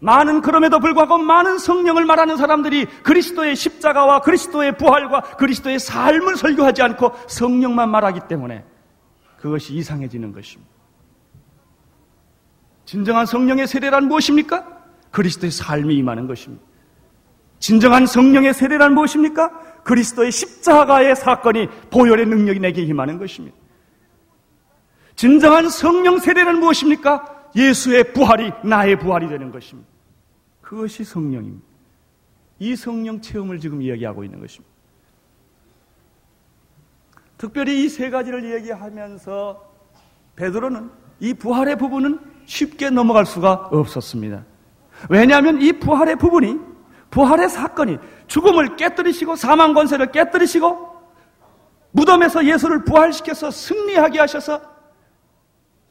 많은 0.00 0.42
그럼에도 0.42 0.80
불구하고 0.80 1.16
많은 1.16 1.56
성령을 1.56 2.04
말하는 2.04 2.36
사람들이 2.36 2.84
그리스도의 3.02 3.56
십자가와 3.56 4.20
그리스도의 4.20 4.76
부활과 4.76 5.22
그리스도의 5.22 5.78
삶을 5.78 6.36
설교하지 6.36 6.82
않고 6.82 7.12
성령만 7.26 7.90
말하기 7.90 8.20
때문에 8.28 8.64
그것이 9.44 9.74
이상해지는 9.74 10.32
것입니다. 10.32 10.72
진정한 12.86 13.26
성령의 13.26 13.66
세례란 13.66 14.08
무엇입니까? 14.08 14.64
그리스도의 15.10 15.50
삶이 15.50 15.94
임하는 15.96 16.26
것입니다. 16.26 16.64
진정한 17.58 18.06
성령의 18.06 18.54
세례란 18.54 18.94
무엇입니까? 18.94 19.82
그리스도의 19.82 20.32
십자가의 20.32 21.14
사건이 21.14 21.68
보혈의 21.90 22.24
능력이 22.24 22.58
내게 22.58 22.80
임하는 22.84 23.18
것입니다. 23.18 23.54
진정한 25.14 25.68
성령 25.68 26.20
세례는 26.20 26.60
무엇입니까? 26.60 27.50
예수의 27.54 28.14
부활이 28.14 28.50
나의 28.64 28.98
부활이 28.98 29.28
되는 29.28 29.52
것입니다. 29.52 29.90
그것이 30.62 31.04
성령입니다. 31.04 31.66
이 32.60 32.74
성령 32.76 33.20
체험을 33.20 33.60
지금 33.60 33.82
이야기하고 33.82 34.24
있는 34.24 34.40
것입니다. 34.40 34.73
특별히 37.38 37.84
이 37.84 37.88
세 37.88 38.10
가지를 38.10 38.44
이야기하면서 38.44 39.74
베드로는 40.36 40.90
이 41.20 41.34
부활의 41.34 41.76
부분은 41.76 42.20
쉽게 42.46 42.90
넘어갈 42.90 43.26
수가 43.26 43.68
없었습니다. 43.72 44.44
왜냐하면 45.08 45.60
이 45.60 45.72
부활의 45.72 46.16
부분이 46.16 46.58
부활의 47.10 47.48
사건이 47.48 47.98
죽음을 48.26 48.76
깨뜨리시고 48.76 49.36
사망 49.36 49.74
권세를 49.74 50.12
깨뜨리시고 50.12 50.94
무덤에서 51.92 52.44
예수를 52.44 52.84
부활시켜서 52.84 53.50
승리하게 53.50 54.18
하셔서 54.18 54.60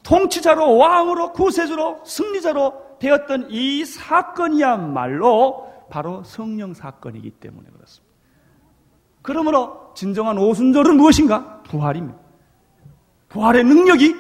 통치자로 0.04 0.76
왕으로 0.78 1.32
구세주로 1.32 2.02
승리자로 2.06 2.98
되었던 3.00 3.48
이 3.50 3.86
사건이야말로 3.86 5.72
바로 5.90 6.24
성령 6.26 6.74
사건이기 6.74 7.32
때문에 7.32 7.70
그렇습니다. 7.70 8.14
그러므로 9.22 9.83
진정한 9.96 10.38
오순절은 10.38 10.98
무엇인가? 10.98 11.62
부활입니다. 11.64 12.18
부활의 13.30 13.64
능력이 13.64 14.16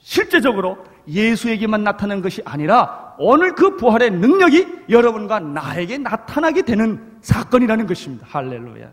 실제적으로 0.00 0.78
예수에게만 1.06 1.84
나타난 1.84 2.22
것이 2.22 2.42
아니라 2.44 3.14
오늘 3.18 3.54
그 3.54 3.76
부활의 3.76 4.10
능력이 4.10 4.84
여러분과 4.88 5.40
나에게 5.40 5.98
나타나게 5.98 6.62
되는 6.62 7.18
사건이라는 7.20 7.86
것입니다. 7.86 8.26
할렐루야. 8.28 8.92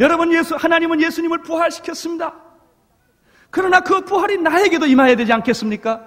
여러분 0.00 0.32
예수 0.32 0.54
하나님은 0.56 1.00
예수님을 1.00 1.42
부활시켰습니다. 1.42 2.34
그러나 3.50 3.80
그 3.80 4.04
부활이 4.04 4.38
나에게도 4.38 4.86
임해야 4.86 5.16
되지 5.16 5.32
않겠습니까? 5.32 6.04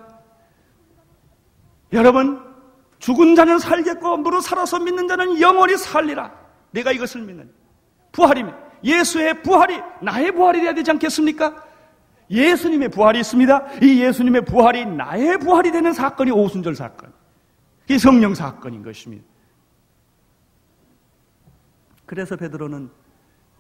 여러분 1.94 2.42
죽은 3.00 3.36
자는 3.36 3.60
살겠고 3.60 4.18
무릇 4.18 4.42
살아서 4.42 4.80
믿는 4.80 5.08
자는 5.08 5.40
영원히 5.42 5.78
살리라. 5.78 6.32
내가 6.72 6.92
이것을 6.92 7.22
믿는 7.22 7.52
부활이면 8.12 8.58
예수의 8.84 9.42
부활이 9.42 9.80
나의 10.02 10.32
부활이 10.32 10.60
되어야 10.60 10.74
되지 10.74 10.92
않겠습니까? 10.92 11.64
예수님의 12.30 12.90
부활이 12.90 13.20
있습니다. 13.20 13.80
이 13.82 14.02
예수님의 14.02 14.46
부활이 14.46 14.86
나의 14.86 15.38
부활이 15.40 15.72
되는 15.72 15.92
사건이 15.94 16.32
오순절 16.32 16.76
사건. 16.76 17.12
이 17.90 17.98
성령 17.98 18.34
사건인 18.34 18.84
것입니다. 18.84 19.26
그래서 22.06 22.36
베드로는 22.36 22.90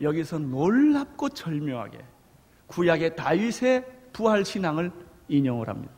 여기서 0.01 0.39
놀랍고 0.39 1.29
절묘하게 1.29 2.00
구약의 2.67 3.15
다윗의 3.15 3.86
부활 4.13 4.45
신앙을 4.45 4.91
인용을 5.28 5.67
합니다. 5.69 5.93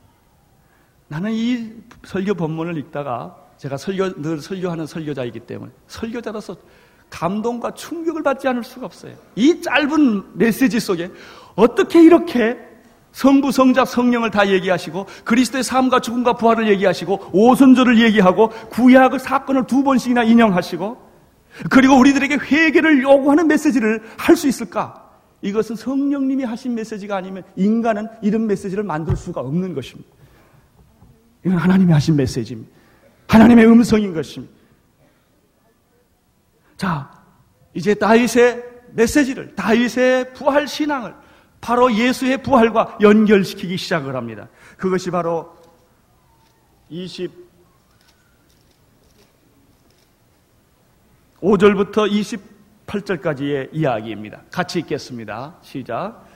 나는 1.08 1.32
이 1.32 1.74
설교 2.04 2.34
본문을 2.34 2.78
읽다가 2.78 3.38
제가 3.58 3.78
설교 3.78 4.22
늘 4.22 4.40
설교하는 4.40 4.88
설교자이기 4.88 5.42
때문에 5.42 5.72
설교자로서 5.88 6.58
감동과 7.14 7.76
충격을 7.76 8.24
받지 8.24 8.48
않을 8.48 8.64
수가 8.64 8.88
없어요. 8.88 9.14
이 9.36 9.62
짧은 9.62 10.24
메시지 10.34 10.80
속에 10.80 11.12
어떻게 11.56 12.02
이렇게 12.02 12.58
성부, 13.12 13.52
성자, 13.52 13.86
성령을 13.86 14.32
다 14.32 14.50
얘기하시고 14.50 15.06
그리스도의 15.24 15.64
삶과 15.64 16.00
죽음과 16.00 16.34
부활을 16.34 16.68
얘기하시고 16.70 17.30
오선절을 17.32 18.02
얘기하고 18.02 18.50
구약의 18.72 19.20
사건을 19.20 19.68
두 19.68 19.84
번씩이나 19.84 20.24
인용하시고 20.24 21.14
그리고 21.70 22.00
우리들에게 22.00 22.36
회개를 22.38 23.04
요구하는 23.04 23.48
메시지를 23.48 24.02
할 24.18 24.36
수 24.36 24.48
있을까? 24.48 25.00
이것은 25.44 25.76
성령님이 25.76 26.46
하신 26.46 26.74
메시지가 26.74 27.16
아니면 27.16 27.44
인간은 27.56 28.08
이런 28.24 28.48
메시지를 28.48 28.84
만들 28.84 29.16
수가 29.16 29.42
없는 29.42 29.76
것입니다. 29.76 30.10
이건 31.46 31.58
하나님이 31.60 31.94
하신 31.94 32.16
메시지입니다. 32.16 32.72
하나님의 33.28 33.68
음성인 33.68 34.16
것입니다. 34.16 34.63
자, 36.84 37.10
이제 37.74 37.94
다윗의 37.94 38.62
메시지를, 38.92 39.56
다윗의 39.56 40.34
부활 40.34 40.68
신앙을 40.68 41.16
바로 41.62 41.94
예수의 41.94 42.44
부활과 42.44 42.98
연결시키기 43.00 43.78
시작을 43.78 44.18
합니다. 44.18 44.50
그것이 44.76 45.10
바로 45.10 45.56
25절부터 46.92 47.32
28절까지의 52.86 53.70
이야기입니다. 53.72 54.42
같이 54.52 54.80
읽겠습니다. 54.80 55.56
시작. 55.62 56.28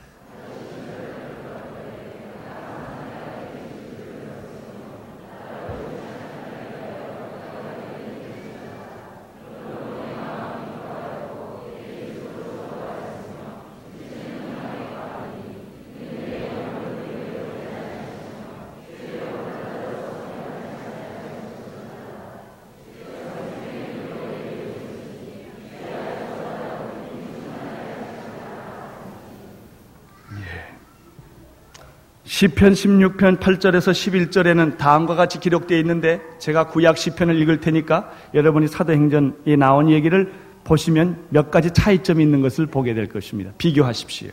시편 32.38 32.74
16편 32.74 33.40
8절에서 33.40 34.30
11절에는 34.30 34.78
다음과 34.78 35.16
같이 35.16 35.40
기록되어 35.40 35.76
있는데 35.80 36.22
제가 36.38 36.68
구약 36.68 36.96
시편을 36.96 37.36
읽을 37.42 37.62
테니까 37.62 38.12
여러분이 38.36 38.68
사도행전에 38.68 39.56
나온 39.58 39.90
얘기를 39.90 40.32
보시면 40.64 41.26
몇 41.30 41.50
가지 41.50 41.72
차이점이 41.72 42.24
있는 42.24 42.44
것을 42.44 42.68
보게 42.68 42.94
될 42.94 43.10
것입니다. 43.10 43.54
비교하십시오. 43.58 44.30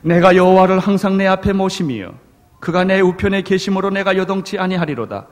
내가 0.00 0.34
여호와를 0.34 0.78
항상 0.78 1.18
내 1.18 1.26
앞에 1.26 1.52
모심이요 1.52 2.14
그가 2.58 2.84
내 2.84 3.00
우편에 3.00 3.42
계심으로 3.42 3.90
내가 3.90 4.16
여동치 4.16 4.58
아니하리로다. 4.58 5.26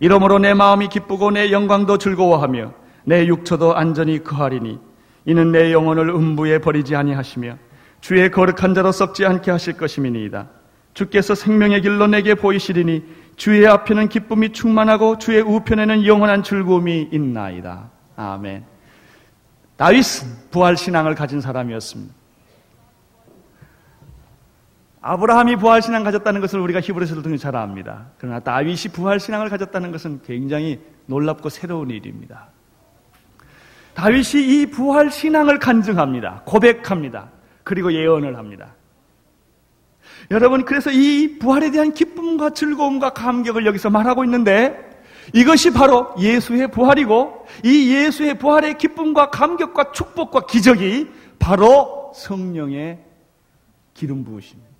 이러므로 0.00 0.38
내 0.38 0.52
마음이 0.52 0.88
기쁘고 0.88 1.30
내 1.30 1.50
영광도 1.50 1.96
즐거워하며 1.96 2.74
내 3.04 3.24
육처도 3.26 3.74
안전히 3.74 4.22
거하리니 4.22 4.78
이는 5.24 5.50
내 5.50 5.72
영혼을 5.72 6.10
음부에 6.10 6.58
버리지 6.58 6.94
아니하시며 6.94 7.56
주의 8.02 8.30
거룩한 8.30 8.74
자로 8.74 8.92
썩지 8.92 9.24
않게 9.24 9.50
하실 9.50 9.78
것임이니이다. 9.78 10.59
주께서 11.00 11.34
생명의 11.34 11.80
길로 11.80 12.06
내게 12.06 12.34
보이시리니 12.34 13.02
주의 13.36 13.66
앞에는 13.66 14.10
기쁨이 14.10 14.52
충만하고 14.52 15.16
주의 15.16 15.40
우편에는 15.40 16.04
영원한 16.04 16.42
즐거움이 16.42 17.08
있나이다. 17.10 17.90
아멘. 18.16 18.64
다윗은 19.78 20.50
부활 20.50 20.76
신앙을 20.76 21.14
가진 21.14 21.40
사람이었습니다. 21.40 22.14
아브라함이 25.00 25.56
부활 25.56 25.80
신앙 25.80 26.04
가졌다는 26.04 26.42
것을 26.42 26.60
우리가 26.60 26.82
히브리서를 26.82 27.22
통해 27.22 27.38
잘 27.38 27.56
압니다. 27.56 28.08
그러나 28.18 28.40
다윗이 28.40 28.92
부활 28.92 29.18
신앙을 29.18 29.48
가졌다는 29.48 29.92
것은 29.92 30.20
굉장히 30.26 30.80
놀랍고 31.06 31.48
새로운 31.48 31.88
일입니다. 31.88 32.48
다윗이 33.94 34.44
이 34.44 34.66
부활 34.66 35.10
신앙을 35.10 35.58
간증합니다. 35.58 36.42
고백합니다. 36.44 37.30
그리고 37.64 37.90
예언을 37.90 38.36
합니다. 38.36 38.74
여러분, 40.30 40.64
그래서 40.64 40.90
이 40.92 41.38
부활에 41.38 41.70
대한 41.70 41.92
기쁨과 41.92 42.50
즐거움과 42.50 43.10
감격을 43.10 43.66
여기서 43.66 43.90
말하고 43.90 44.24
있는데 44.24 44.88
이것이 45.34 45.72
바로 45.72 46.14
예수의 46.18 46.70
부활이고 46.70 47.46
이 47.64 47.94
예수의 47.94 48.38
부활의 48.38 48.78
기쁨과 48.78 49.30
감격과 49.30 49.92
축복과 49.92 50.46
기적이 50.46 51.10
바로 51.38 52.12
성령의 52.14 53.00
기름 53.94 54.24
부으십니다. 54.24 54.70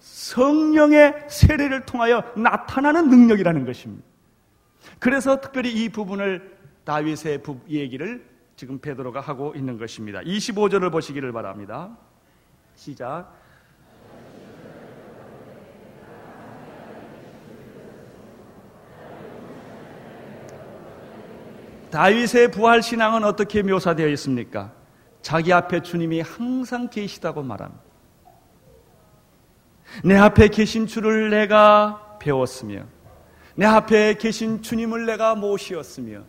성령의 0.00 1.14
세례를 1.28 1.86
통하여 1.86 2.22
나타나는 2.36 3.08
능력이라는 3.08 3.64
것입니다. 3.64 4.04
그래서 4.98 5.40
특별히 5.40 5.72
이 5.72 5.88
부분을 5.88 6.56
다윗의 6.84 7.42
얘기를 7.68 8.24
지금 8.56 8.78
베드로가 8.78 9.20
하고 9.20 9.54
있는 9.56 9.78
것입니다. 9.78 10.20
25절을 10.20 10.92
보시기를 10.92 11.32
바랍니다. 11.32 11.96
시작. 12.74 13.41
다윗의 21.92 22.50
부활 22.50 22.82
신앙은 22.82 23.22
어떻게 23.22 23.62
묘사되어 23.62 24.08
있습니까? 24.08 24.72
자기 25.20 25.52
앞에 25.52 25.82
주님이 25.82 26.22
항상 26.22 26.88
계시다고 26.88 27.42
말합니다. 27.42 27.82
내 30.02 30.16
앞에 30.16 30.48
계신 30.48 30.86
주를 30.86 31.28
내가 31.28 32.16
배웠으며, 32.18 32.84
내 33.54 33.66
앞에 33.66 34.14
계신 34.14 34.62
주님을 34.62 35.04
내가 35.04 35.34
모시었으며, 35.34 36.22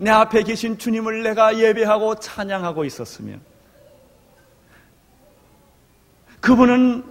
내 0.00 0.10
앞에 0.10 0.42
계신 0.42 0.78
주님을 0.78 1.22
내가 1.22 1.58
예배하고 1.58 2.16
찬양하고 2.16 2.84
있었으며, 2.84 3.36
그분은 6.40 7.04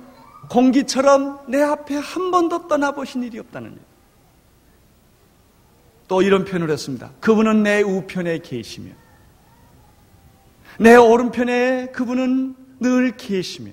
공기처럼 0.49 1.39
내 1.47 1.61
앞에 1.61 1.95
한 1.95 2.31
번도 2.31 2.67
떠나보신 2.67 3.23
일이 3.23 3.39
없다는 3.39 3.71
일. 3.71 3.92
또 6.13 6.21
이런 6.21 6.45
표현을 6.45 6.69
했습니다. 6.69 7.09
그분은 7.21 7.63
내 7.63 7.81
우편에 7.81 8.37
계시며, 8.37 8.91
내 10.79 10.95
오른편에 10.95 11.87
그분은 11.87 12.55
늘 12.79 13.17
계시며, 13.17 13.71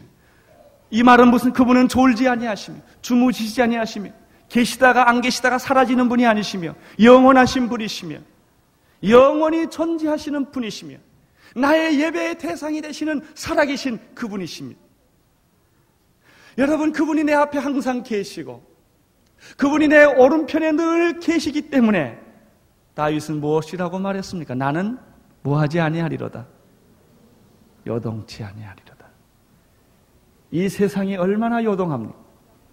이 0.88 1.02
말은 1.02 1.28
무슨 1.28 1.52
그분은 1.52 1.88
졸지 1.88 2.26
아니하시며, 2.28 2.78
주무시지 3.02 3.60
아니하시며, 3.60 4.10
계시다가 4.48 5.10
안 5.10 5.20
계시다가 5.20 5.58
사라지는 5.58 6.08
분이 6.08 6.24
아니시며, 6.24 6.76
영원하신 6.98 7.68
분이시며, 7.68 8.20
영원히 9.06 9.68
존재하시는 9.68 10.50
분이시며, 10.50 10.96
나의 11.56 12.00
예배의 12.00 12.38
대상이 12.38 12.80
되시는 12.80 13.20
살아계신 13.34 13.98
그분이십니다. 14.14 14.80
여러분, 16.56 16.92
그분이 16.92 17.24
내 17.24 17.34
앞에 17.34 17.58
항상 17.58 18.02
계시고, 18.02 18.64
그분이 19.58 19.88
내 19.88 20.04
오른편에 20.04 20.72
늘 20.72 21.20
계시기 21.20 21.68
때문에 21.68 22.19
다윗은 22.94 23.40
무엇이라고 23.40 23.98
말했습니까? 23.98 24.54
나는 24.54 24.98
뭐하지 25.42 25.80
아니하리로다. 25.80 26.46
요동치 27.86 28.44
아니하리로다. 28.44 29.06
이 30.50 30.68
세상이 30.68 31.16
얼마나 31.16 31.62
요동합니까? 31.62 32.14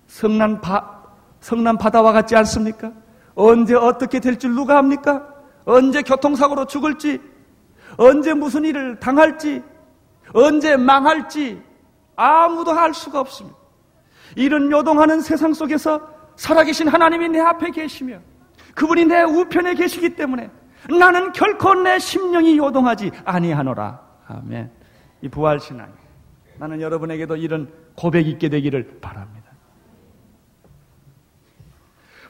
성난 0.08 0.62
바, 0.62 1.04
성난 1.40 1.78
바다와 1.78 2.12
같지 2.12 2.36
않습니까? 2.36 2.92
언제 3.36 3.76
어떻게 3.76 4.20
될 4.20 4.38
줄 4.40 4.56
누가 4.56 4.78
합니까? 4.78 5.28
언제 5.66 6.02
교통사고로 6.02 6.66
죽을지, 6.66 7.22
언제 7.98 8.34
무슨 8.34 8.66
일을 8.66 9.00
당할지, 9.00 9.62
언제 10.34 10.76
망할지 10.78 11.62
아무도 12.16 12.72
알 12.72 12.94
수가 12.94 13.20
없습니다. 13.20 13.58
이런 14.36 14.72
요동하는 14.72 15.22
세상 15.22 15.54
속에서 15.54 16.02
살아계신 16.36 16.88
하나님이 16.88 17.30
내 17.30 17.40
앞에 17.40 17.72
계시며 17.72 18.20
그분이 18.78 19.06
내 19.06 19.24
우편에 19.24 19.74
계시기 19.74 20.16
때문에 20.16 20.52
나는 20.88 21.32
결코 21.32 21.74
내 21.74 21.98
심령이 21.98 22.60
요동하지 22.60 23.10
아니하노라. 23.26 24.00
아멘. 24.28 24.72
이 25.24 25.30
부활 25.30 25.60
신앙. 25.60 25.92
나는 26.60 26.80
여러분에게도 26.80 27.38
이런 27.38 27.74
고백이 27.96 28.30
있게 28.30 28.50
되기를 28.50 29.00
바랍니다. 29.02 29.52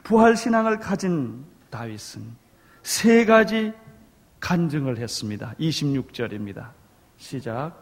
부활 0.02 0.36
신앙을 0.36 0.78
가진 0.78 1.44
다윗은 1.68 2.22
세 2.82 3.26
가지 3.26 3.74
간증을 4.40 4.96
했습니다. 4.96 5.54
26절입니다. 5.60 6.70
시작. 7.18 7.74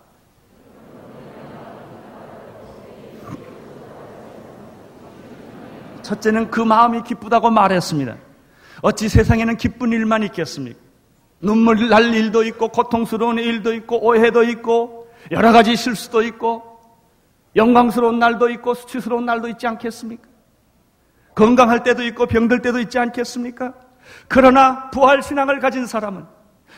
첫째는 6.02 6.50
그 6.50 6.60
마음이 6.60 7.04
기쁘다고 7.04 7.50
말했습니다. 7.50 8.25
어찌 8.82 9.08
세상에는 9.08 9.56
기쁜 9.56 9.92
일만 9.92 10.22
있겠습니까? 10.24 10.78
눈물 11.40 11.88
날 11.88 12.14
일도 12.14 12.44
있고, 12.44 12.68
고통스러운 12.68 13.38
일도 13.38 13.74
있고, 13.74 14.04
오해도 14.04 14.42
있고, 14.44 15.08
여러 15.30 15.52
가지 15.52 15.76
실수도 15.76 16.22
있고, 16.22 16.80
영광스러운 17.54 18.18
날도 18.18 18.50
있고, 18.50 18.74
수치스러운 18.74 19.26
날도 19.26 19.48
있지 19.48 19.66
않겠습니까? 19.66 20.28
건강할 21.34 21.82
때도 21.82 22.04
있고, 22.04 22.26
병들 22.26 22.62
때도 22.62 22.80
있지 22.80 22.98
않겠습니까? 22.98 23.74
그러나 24.28 24.90
부활 24.90 25.22
신앙을 25.22 25.58
가진 25.60 25.86
사람은 25.86 26.24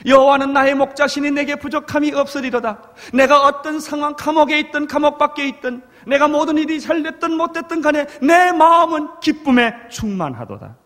여호와는 0.06 0.52
나의 0.52 0.74
목자신이 0.74 1.30
내게 1.32 1.56
부족함이 1.56 2.12
없으리로다. 2.12 2.78
내가 3.12 3.44
어떤 3.44 3.80
상황, 3.80 4.14
감옥에 4.14 4.58
있든 4.60 4.86
감옥 4.86 5.18
밖에 5.18 5.46
있든 5.48 5.82
내가 6.06 6.28
모든 6.28 6.56
일이 6.56 6.80
잘 6.80 7.02
됐든 7.02 7.36
못 7.36 7.52
됐든 7.52 7.82
간에 7.82 8.06
내 8.22 8.52
마음은 8.52 9.20
기쁨에 9.20 9.74
충만하도다. 9.90 10.76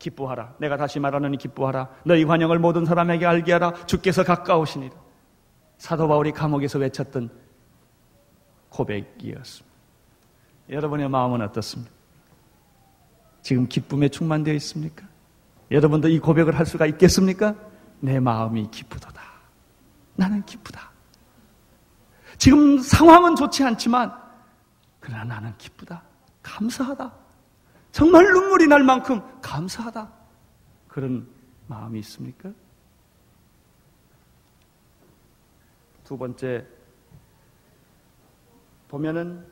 기뻐하라. 0.00 0.54
내가 0.58 0.76
다시 0.76 0.98
말하노니 0.98 1.36
기뻐하라. 1.36 1.88
너희 2.04 2.24
환영을 2.24 2.58
모든 2.58 2.84
사람에게 2.84 3.24
알게 3.24 3.52
하라. 3.52 3.72
주께서 3.86 4.24
가까우시니라. 4.24 4.96
사도 5.78 6.08
바울이 6.08 6.32
감옥에서 6.32 6.80
외쳤던 6.80 7.30
고백이었습니다. 8.70 9.70
여러분의 10.70 11.08
마음은 11.08 11.42
어떻습니까? 11.42 11.92
지금 13.42 13.68
기쁨에 13.68 14.08
충만되어 14.08 14.54
있습니까? 14.54 15.06
여러분도 15.70 16.08
이 16.08 16.18
고백을 16.18 16.58
할 16.58 16.66
수가 16.66 16.86
있겠습니까? 16.86 17.54
내 18.00 18.18
마음이 18.18 18.70
기쁘도다. 18.70 19.22
나는 20.16 20.44
기쁘다. 20.44 20.90
지금 22.38 22.78
상황은 22.78 23.36
좋지 23.36 23.62
않지만, 23.64 24.12
그러나 24.98 25.24
나는 25.24 25.54
기쁘다. 25.58 26.02
감사하다. 26.42 27.12
정말 27.92 28.24
눈물이 28.24 28.66
날 28.66 28.82
만큼 28.82 29.20
감사하다. 29.40 30.10
그런 30.88 31.26
마음이 31.66 31.98
있습니까? 32.00 32.52
두 36.04 36.18
번째, 36.18 36.66
보면은 38.88 39.46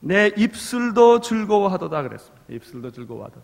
내 0.00 0.32
입술도 0.36 1.20
즐거워하도다 1.20 2.02
그랬습니다. 2.02 2.44
입술도 2.48 2.90
즐거워하다. 2.90 3.40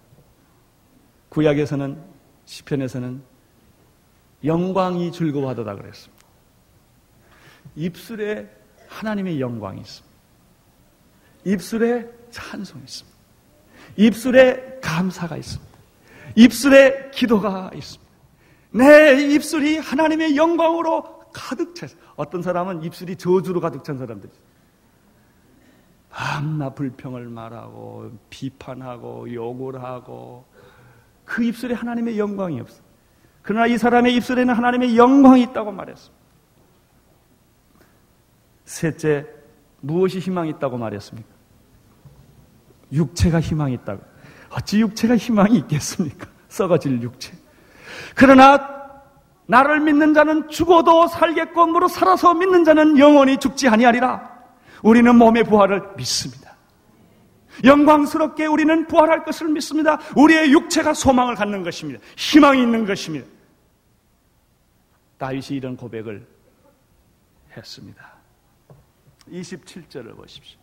구약에서는 1.28 2.02
시편에서는 2.44 3.22
영광이 4.44 5.12
즐거워하도다 5.12 5.76
그랬습니다. 5.76 6.26
입술에 7.76 8.50
하나님의 8.88 9.40
영광이 9.40 9.80
있습니다. 9.80 10.16
입술에 11.44 12.10
찬송이 12.30 12.82
있습니다. 12.82 13.19
입술에 13.96 14.78
감사가 14.80 15.36
있습니다. 15.36 15.70
입술에 16.36 17.10
기도가 17.12 17.70
있습니다. 17.74 18.10
내 18.72 19.34
입술이 19.34 19.78
하나님의 19.78 20.36
영광으로 20.36 21.20
가득 21.32 21.74
차 21.74 21.86
있습니다. 21.86 22.12
어떤 22.16 22.42
사람은 22.42 22.82
입술이 22.84 23.16
저주로 23.16 23.60
가득 23.60 23.84
찬 23.84 23.98
사람들이 23.98 24.32
밤낮 26.10 26.74
불평을 26.74 27.28
말하고 27.28 28.10
비판하고 28.30 29.32
욕을 29.32 29.82
하고 29.82 30.44
그 31.24 31.44
입술에 31.44 31.74
하나님의 31.74 32.18
영광이 32.18 32.60
없어. 32.60 32.82
그러나 33.42 33.66
이 33.66 33.78
사람의 33.78 34.14
입술에는 34.16 34.52
하나님의 34.52 34.96
영광이 34.96 35.42
있다고 35.44 35.72
말했습니다. 35.72 36.20
셋째, 38.64 39.26
무엇이 39.80 40.18
희망이 40.18 40.50
있다고 40.50 40.76
말했습니까? 40.76 41.29
육체가 42.92 43.40
희망이 43.40 43.74
있다고. 43.74 44.02
어찌 44.50 44.80
육체가 44.80 45.16
희망이 45.16 45.58
있겠습니까? 45.58 46.26
썩어질 46.48 47.00
육체. 47.02 47.32
그러나 48.14 48.80
나를 49.46 49.80
믿는 49.80 50.14
자는 50.14 50.48
죽어도 50.48 51.06
살겠고 51.08 51.66
무로 51.66 51.88
살아서 51.88 52.34
믿는 52.34 52.64
자는 52.64 52.98
영원히 52.98 53.36
죽지 53.36 53.68
아니하리라. 53.68 54.30
우리는 54.82 55.14
몸의 55.16 55.44
부활을 55.44 55.82
믿습니다. 55.96 56.56
영광스럽게 57.64 58.46
우리는 58.46 58.86
부활할 58.86 59.24
것을 59.24 59.48
믿습니다. 59.48 59.98
우리의 60.16 60.52
육체가 60.52 60.94
소망을 60.94 61.34
갖는 61.34 61.62
것입니다. 61.62 62.00
희망이 62.16 62.62
있는 62.62 62.86
것입니다. 62.86 63.26
다윗이 65.18 65.48
이런 65.50 65.76
고백을 65.76 66.26
했습니다. 67.56 68.12
27절을 69.28 70.16
보십시오. 70.16 70.59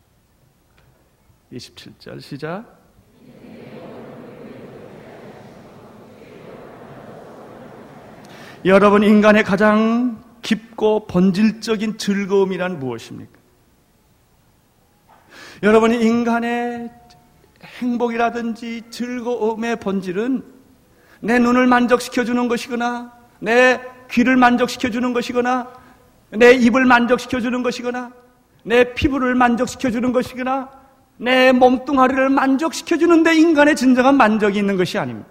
27절 1.52 2.22
시작. 2.22 2.78
여러분 8.66 9.04
인간의 9.04 9.44
가장 9.44 10.24
깊고 10.42 11.08
본질적인 11.08 11.98
즐거움이란 11.98 12.80
무엇입니까? 12.80 13.32
여러분 15.64 15.94
인간의 15.94 16.92
행복이라든지 17.64 18.84
즐거움의 18.90 19.78
본질은 19.78 20.44
내 21.22 21.40
눈을 21.40 21.68
만족시켜 21.68 22.24
주는 22.26 22.48
것이거나 22.48 23.14
내 23.40 23.82
귀를 24.12 24.36
만족시켜 24.36 24.90
주는 24.90 25.14
것이거나 25.14 25.72
내 26.32 26.52
입을 26.54 26.86
만족시켜 26.86 27.40
주는 27.40 27.64
것이거나 27.64 28.12
내 28.64 28.94
피부를 28.94 29.34
만족시켜 29.36 29.92
주는 29.92 30.12
것이거나 30.12 30.77
내 31.18 31.52
몸뚱아리를 31.52 32.30
만족시켜 32.30 32.98
주는데 32.98 33.36
인간의 33.36 33.76
진정한 33.76 34.18
만족이 34.18 34.58
있는 34.58 34.78
것이 34.78 34.98
아닙니다. 34.98 35.28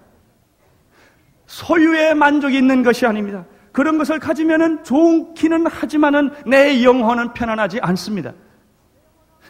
소유의 1.46 2.14
만족이 2.14 2.56
있는 2.56 2.82
것이 2.82 3.06
아닙니다. 3.06 3.44
그런 3.72 3.98
것을 3.98 4.18
가지면은 4.18 4.82
좋기는 4.84 5.66
하지만은 5.66 6.30
내 6.46 6.82
영혼은 6.82 7.34
편안하지 7.34 7.80
않습니다. 7.80 8.32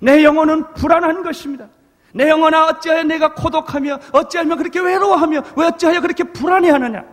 내 0.02 0.24
영혼은 0.24 0.74
불안한 0.74 1.22
것입니다. 1.22 1.68
내 2.12 2.28
영혼아 2.28 2.66
어찌하여 2.66 3.04
내가 3.04 3.34
고독하며 3.34 3.98
어찌하며 4.12 4.56
그렇게 4.56 4.80
외로워하며 4.80 5.42
왜 5.56 5.66
어찌하여 5.66 6.00
그렇게 6.00 6.24
불안해하느냐? 6.24 7.04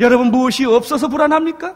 여러분 0.00 0.30
무엇이 0.30 0.64
없어서 0.64 1.08
불안합니까? 1.08 1.74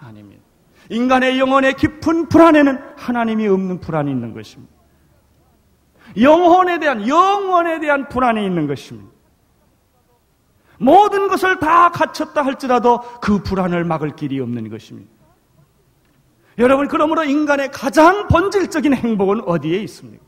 아닙니다. 0.00 0.42
인간의 0.90 1.38
영혼의 1.38 1.74
깊은 1.74 2.28
불안에는 2.28 2.78
하나님이 2.96 3.46
없는 3.48 3.80
불안이 3.80 4.10
있는 4.10 4.34
것입니다. 4.34 4.77
영혼에 6.20 6.78
대한 6.78 7.06
영혼에 7.06 7.80
대한 7.80 8.08
불안이 8.08 8.44
있는 8.44 8.66
것입니다. 8.66 9.10
모든 10.78 11.28
것을 11.28 11.58
다 11.58 11.90
갖췄다 11.90 12.42
할지라도 12.42 13.00
그 13.20 13.42
불안을 13.42 13.84
막을 13.84 14.16
길이 14.16 14.40
없는 14.40 14.70
것입니다. 14.70 15.10
여러분, 16.58 16.88
그러므로 16.88 17.24
인간의 17.24 17.70
가장 17.70 18.26
본질적인 18.28 18.94
행복은 18.94 19.42
어디에 19.42 19.78
있습니까? 19.80 20.24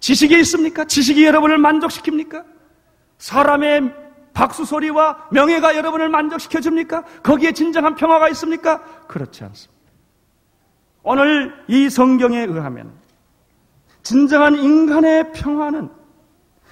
지식이 0.00 0.38
있습니까? 0.40 0.84
지식이 0.84 1.24
여러분을 1.24 1.58
만족시킵니까? 1.58 2.44
사람의 3.18 3.94
박수 4.32 4.64
소리와 4.64 5.28
명예가 5.32 5.76
여러분을 5.76 6.08
만족시켜 6.08 6.60
줍니까? 6.60 7.02
거기에 7.22 7.52
진정한 7.52 7.96
평화가 7.96 8.28
있습니까? 8.30 8.82
그렇지 9.06 9.42
않습니다. 9.44 9.78
오늘 11.02 11.64
이 11.66 11.90
성경에 11.90 12.40
의하면 12.40 12.92
진정한 14.08 14.56
인간의 14.56 15.32
평화는 15.32 15.90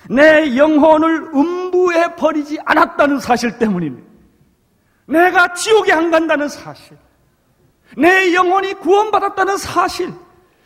내 0.08 0.56
영혼을 0.56 1.28
음부에 1.34 2.14
버리지 2.16 2.58
않았다는 2.64 3.20
사실 3.20 3.58
때문입니다. 3.58 4.08
내가 5.06 5.52
지옥에 5.52 5.92
안 5.92 6.10
간다는 6.10 6.48
사실. 6.48 6.96
내 7.98 8.32
영혼이 8.32 8.72
구원받았다는 8.74 9.58
사실. 9.58 10.14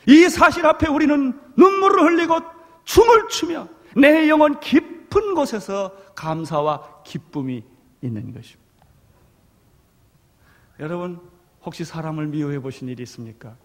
이 0.07 0.29
사실 0.29 0.65
앞에 0.65 0.87
우리는 0.87 1.37
눈물을 1.57 2.05
흘리고 2.05 2.39
춤을 2.85 3.29
추며 3.29 3.67
내 3.97 4.29
영혼 4.29 4.61
깊은 4.61 5.35
곳에서 5.35 5.93
감사와 6.15 7.03
기쁨이 7.03 7.65
있는 8.01 8.33
것입니다. 8.33 8.71
여러분, 10.79 11.21
혹시 11.65 11.85
사람을 11.85 12.29
미워해 12.29 12.61
보신 12.61 12.89
일이 12.89 13.03
있습니까? 13.03 13.57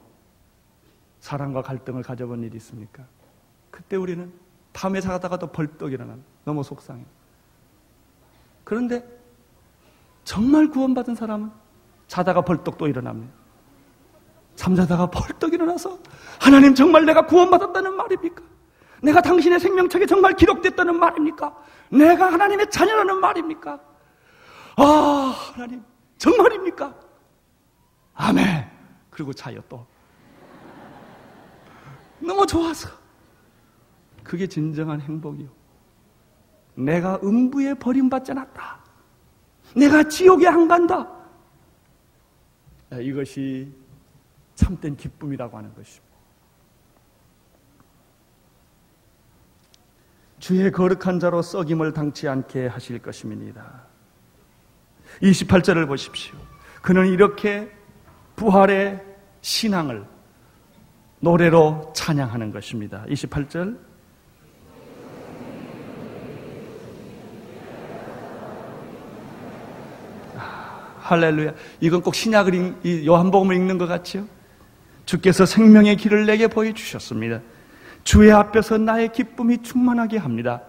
사랑과 1.25 1.63
갈등을 1.63 2.03
가져본 2.03 2.43
일이 2.43 2.55
있습니까? 2.57 3.03
그때 3.71 3.95
우리는 3.95 4.31
밤에 4.73 5.01
자다가도 5.01 5.47
벌떡 5.47 5.91
일어나 5.91 6.15
너무 6.43 6.61
속상해. 6.61 7.03
그런데 8.63 9.03
정말 10.23 10.69
구원받은 10.69 11.15
사람은 11.15 11.49
자다가 12.05 12.41
벌떡 12.41 12.77
또 12.77 12.87
일어납니다. 12.87 13.33
잠자다가 14.53 15.07
벌떡 15.07 15.51
일어나서 15.51 15.97
하나님 16.39 16.75
정말 16.75 17.07
내가 17.07 17.25
구원받았다는 17.25 17.95
말입니까? 17.95 18.43
내가 19.01 19.19
당신의 19.19 19.59
생명책에 19.59 20.05
정말 20.05 20.35
기록됐다는 20.35 20.99
말입니까? 20.99 21.57
내가 21.89 22.31
하나님의 22.33 22.69
자녀라는 22.69 23.19
말입니까? 23.19 23.79
아, 24.77 25.35
하나님, 25.55 25.83
정말입니까? 26.19 26.93
아멘. 28.13 28.69
그리고 29.09 29.33
자요 29.33 29.59
또. 29.67 29.87
너무 32.25 32.45
좋아서. 32.45 32.89
그게 34.23 34.47
진정한 34.47 34.99
행복이요. 35.01 35.47
내가 36.75 37.19
음부에 37.23 37.75
버림받지 37.75 38.31
않았다. 38.31 38.79
내가 39.75 40.03
지옥에 40.07 40.47
안 40.47 40.67
간다. 40.67 41.07
이것이 42.99 43.71
참된 44.55 44.95
기쁨이라고 44.95 45.57
하는 45.57 45.73
것입니다. 45.73 46.05
주의 50.39 50.71
거룩한 50.71 51.19
자로 51.19 51.41
썩임을 51.41 51.93
당치 51.93 52.27
않게 52.27 52.67
하실 52.67 52.99
것입니다. 52.99 53.87
28절을 55.21 55.87
보십시오. 55.87 56.35
그는 56.81 57.07
이렇게 57.07 57.71
부활의 58.35 59.03
신앙을 59.41 60.05
노래로 61.25 61.91
찬양하는 61.95 62.51
것입니다. 62.51 63.03
28절. 63.09 63.75
할렐루야. 70.99 71.53
이건 71.81 72.01
꼭 72.01 72.13
신약을 72.13 72.53
읽, 72.83 73.07
요한복음을 73.07 73.55
읽는 73.55 73.79
것 73.79 73.87
같지요? 73.87 74.25
주께서 75.05 75.47
생명의 75.47 75.97
길을 75.97 76.27
내게 76.27 76.47
보여주셨습니다. 76.47 77.41
주의 78.03 78.31
앞에서 78.31 78.77
나의 78.77 79.11
기쁨이 79.11 79.63
충만하게 79.63 80.17
합니다. 80.17 80.61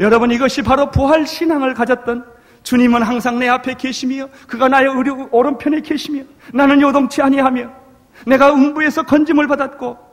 여러분 0.00 0.30
이것이 0.30 0.62
바로 0.62 0.90
부활 0.90 1.26
신앙을 1.26 1.74
가졌던 1.74 2.24
주님은 2.62 3.02
항상 3.02 3.38
내 3.38 3.48
앞에 3.48 3.74
계시며 3.74 4.28
그가 4.48 4.68
나의 4.68 4.88
오른편에 5.30 5.82
계시며 5.82 6.22
나는 6.54 6.80
요동치 6.80 7.20
아니하며 7.20 7.85
내가 8.26 8.52
음부에서 8.52 9.02
건짐을 9.02 9.46
받았고 9.46 10.06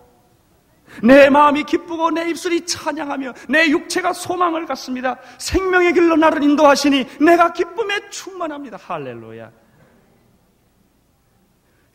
내 1.02 1.30
마음이 1.30 1.64
기쁘고 1.64 2.12
내 2.12 2.30
입술이 2.30 2.66
찬양하며 2.66 3.34
내 3.50 3.70
육체가 3.70 4.14
소망을 4.14 4.66
갖습니다. 4.66 5.18
생명의 5.38 5.94
길로 5.94 6.16
나를 6.16 6.44
인도하시니 6.44 7.20
내가 7.22 7.54
기쁨에 7.54 8.10
충만합니다. 8.10 8.78
할렐루야. 8.78 9.52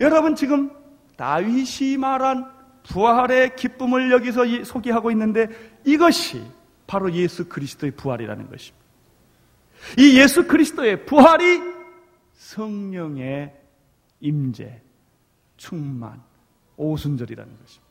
여러분 0.01 0.35
지금 0.35 0.71
다윗이 1.16 1.97
말한 1.99 2.51
부활의 2.85 3.57
기쁨을 3.57 4.11
여기서 4.11 4.64
소개하고 4.64 5.11
있는데 5.11 5.49
이것이 5.85 6.42
바로 6.87 7.12
예수 7.12 7.49
그리스도의 7.49 7.92
부활이라는 7.92 8.49
것입니다. 8.49 8.79
이 9.99 10.18
예수 10.18 10.47
그리스도의 10.47 11.05
부활이 11.05 11.61
성령의 12.35 13.53
임재, 14.21 14.81
충만, 15.59 16.23
오순절이라는 16.79 17.59
것입니다. 17.59 17.88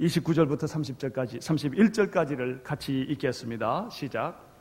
29절부터 0.00 0.64
30절까지, 0.64 1.38
31절까지를 1.38 2.62
같이 2.64 3.02
읽겠습니다. 3.02 3.88
시작. 3.90 4.52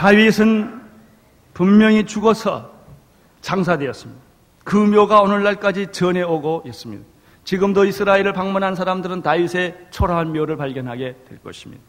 다윗은 0.00 0.80
분명히 1.52 2.06
죽어서 2.06 2.72
장사되었습니다. 3.42 4.18
그 4.64 4.74
묘가 4.74 5.20
오늘날까지 5.20 5.88
전해오고 5.88 6.62
있습니다. 6.64 7.04
지금도 7.44 7.84
이스라엘을 7.84 8.32
방문한 8.32 8.76
사람들은 8.76 9.20
다윗의 9.20 9.88
초라한 9.90 10.32
묘를 10.32 10.56
발견하게 10.56 11.16
될 11.28 11.38
것입니다. 11.42 11.84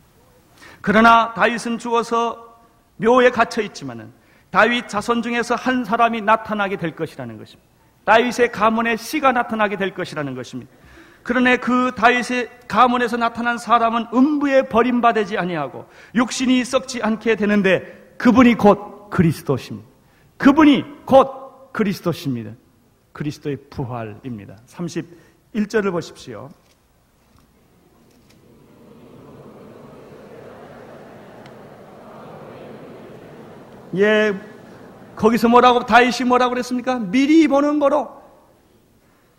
그러나 0.81 1.33
다윗은 1.35 1.77
죽어서 1.77 2.59
묘에 2.97 3.29
갇혀 3.29 3.61
있지만은 3.61 4.11
다윗 4.49 4.89
자손 4.89 5.21
중에서 5.21 5.55
한 5.55 5.85
사람이 5.85 6.19
나타나게 6.19 6.75
될 6.75 6.93
것이라는 6.93 7.37
것입니다. 7.37 7.71
다윗의 8.03 8.51
가문의 8.51 8.97
씨가 8.97 9.31
나타나게 9.31 9.77
될 9.77 9.93
것이라는 9.93 10.35
것입니다. 10.35 10.69
그러나 11.23 11.55
그 11.55 11.93
다윗의 11.95 12.49
가문에서 12.67 13.15
나타난 13.15 13.57
사람은 13.57 14.07
음부에 14.13 14.63
버림받지 14.63 15.37
아니하고 15.37 15.87
육신이 16.15 16.65
썩지 16.65 17.03
않게 17.03 17.37
되는데 17.37 18.00
그분이 18.21 18.53
곧 18.53 19.09
그리스도십니다. 19.09 19.89
그분이 20.37 21.05
곧 21.05 21.73
그리스도십니다. 21.73 22.51
그리스도의 23.13 23.57
부활입니다. 23.71 24.57
31절을 24.67 25.91
보십시오. 25.91 26.49
예, 33.95 34.39
거기서 35.15 35.49
뭐라고, 35.49 35.87
다윗이 35.87 36.27
뭐라고 36.27 36.51
그랬습니까? 36.51 36.99
미리 36.99 37.47
보는 37.47 37.79
거로. 37.79 38.21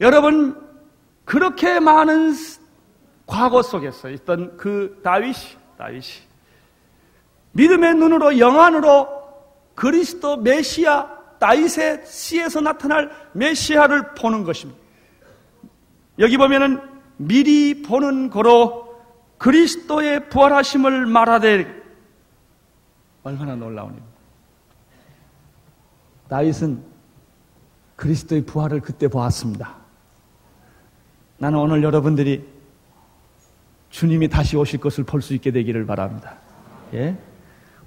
여러분, 0.00 0.60
그렇게 1.24 1.78
많은 1.78 2.34
과거 3.28 3.62
속에서 3.62 4.10
있던 4.10 4.56
그 4.56 5.00
다윗이, 5.04 5.36
다윗이, 5.78 6.31
믿음의 7.52 7.94
눈으로 7.94 8.38
영안으로 8.38 9.08
그리스도 9.74 10.36
메시아 10.36 11.22
다윗의 11.38 12.06
씨에서 12.06 12.60
나타날 12.60 13.10
메시아를 13.32 14.14
보는 14.14 14.44
것입니다. 14.44 14.80
여기 16.18 16.36
보면은 16.36 16.80
미리 17.16 17.82
보는 17.82 18.30
거로 18.30 18.94
그리스도의 19.38 20.28
부활하심을 20.28 21.06
말하되 21.06 21.82
얼마나 23.24 23.54
놀라우니 23.56 23.98
다윗은 26.28 26.82
그리스도의 27.96 28.42
부활을 28.46 28.80
그때 28.80 29.08
보았습니다. 29.08 29.76
나는 31.38 31.58
오늘 31.58 31.82
여러분들이 31.82 32.46
주님이 33.90 34.28
다시 34.28 34.56
오실 34.56 34.80
것을 34.80 35.04
볼 35.04 35.20
수 35.20 35.34
있게 35.34 35.50
되기를 35.50 35.86
바랍니다. 35.86 36.36
예? 36.94 37.16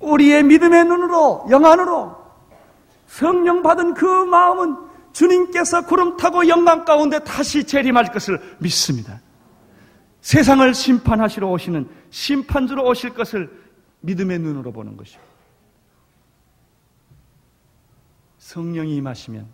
우리의 0.06 0.44
믿음의 0.44 0.86
눈으로, 0.86 1.48
영안으로 1.50 2.16
성령 3.08 3.62
받은 3.62 3.94
그 3.94 4.06
마음은 4.06 4.78
주님께서 5.14 5.86
구름 5.86 6.18
타고 6.18 6.48
영광 6.48 6.84
가운데 6.84 7.20
다시 7.20 7.64
재림할 7.64 8.12
것을 8.12 8.40
믿습니다. 8.60 9.22
세상을 10.22 10.74
심판하시러 10.74 11.48
오시는 11.50 11.88
심판주로 12.10 12.86
오실 12.86 13.14
것을 13.14 13.50
믿음의 14.02 14.40
눈으로 14.40 14.72
보는 14.72 14.98
것이고 14.98 15.22
성령이 18.40 18.96
임하시면 18.98 19.48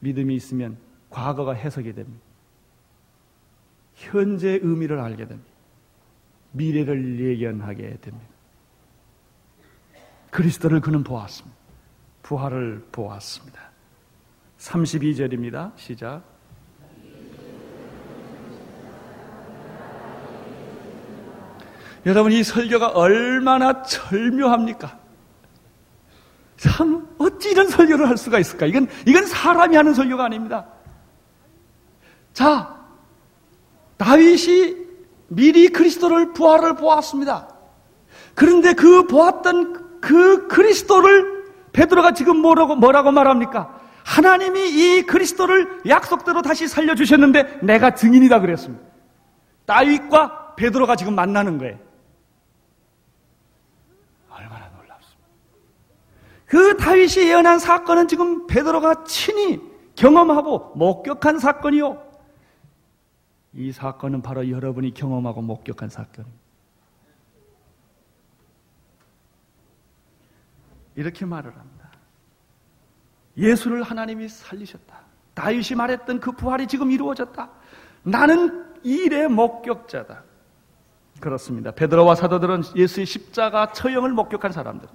믿음이 0.00 0.34
있으면 0.36 0.78
과거가 1.10 1.52
해석이 1.52 1.92
됩니다. 1.94 2.24
현재 3.94 4.60
의미를 4.62 5.00
알게 5.00 5.26
됩니다. 5.26 5.50
미래를 6.52 7.20
예견하게 7.20 7.98
됩니다. 8.00 8.37
그리스도를 10.30 10.80
그는 10.80 11.02
보았습니다. 11.02 11.56
부활을 12.22 12.86
보았습니다. 12.92 13.60
32절입니다. 14.58 15.72
시작. 15.76 16.22
여러분, 22.06 22.32
이 22.32 22.42
설교가 22.42 22.88
얼마나 22.88 23.82
절묘합니까? 23.82 24.98
참, 26.56 27.08
어찌 27.18 27.50
이런 27.50 27.68
설교를 27.68 28.08
할 28.08 28.16
수가 28.16 28.38
있을까? 28.38 28.66
이건, 28.66 28.88
이건 29.06 29.26
사람이 29.26 29.76
하는 29.76 29.94
설교가 29.94 30.24
아닙니다. 30.24 30.66
자, 32.32 32.76
다윗이 33.96 34.76
미리 35.28 35.68
그리스도를 35.68 36.32
부활을 36.32 36.76
보았습니다. 36.76 37.48
그런데 38.34 38.72
그 38.72 39.06
보았던 39.06 39.87
그 40.00 40.48
그리스도를 40.48 41.38
베드로가 41.72 42.12
지금 42.12 42.38
뭐라고, 42.38 42.76
뭐라고 42.76 43.10
말합니까? 43.12 43.78
하나님이 44.04 44.68
이 44.70 45.02
그리스도를 45.02 45.82
약속대로 45.86 46.42
다시 46.42 46.66
살려 46.66 46.94
주셨는데 46.94 47.60
내가 47.62 47.94
증인이다 47.94 48.40
그랬습니다. 48.40 48.82
다윗과 49.66 50.54
베드로가 50.56 50.96
지금 50.96 51.14
만나는 51.14 51.58
거예요. 51.58 51.78
얼마나 54.30 54.70
놀랍습니다. 54.70 55.28
그 56.46 56.76
다윗이 56.78 57.28
예언한 57.28 57.58
사건은 57.58 58.08
지금 58.08 58.46
베드로가 58.46 59.04
친히 59.04 59.60
경험하고 59.94 60.72
목격한 60.74 61.38
사건이요. 61.38 62.02
이 63.54 63.72
사건은 63.72 64.22
바로 64.22 64.48
여러분이 64.48 64.94
경험하고 64.94 65.42
목격한 65.42 65.90
사건입니다. 65.90 66.47
이렇게 70.98 71.24
말을 71.24 71.56
합니다. 71.56 71.90
예수를 73.36 73.84
하나님이 73.84 74.28
살리셨다. 74.28 74.98
다윗이 75.34 75.76
말했던 75.76 76.18
그 76.18 76.32
부활이 76.32 76.66
지금 76.66 76.90
이루어졌다. 76.90 77.48
나는 78.02 78.64
일의 78.82 79.28
목격자다. 79.28 80.24
그렇습니다. 81.20 81.70
베드로와 81.70 82.16
사도들은 82.16 82.62
예수의 82.74 83.06
십자가 83.06 83.70
처형을 83.70 84.10
목격한 84.10 84.50
사람들. 84.50 84.88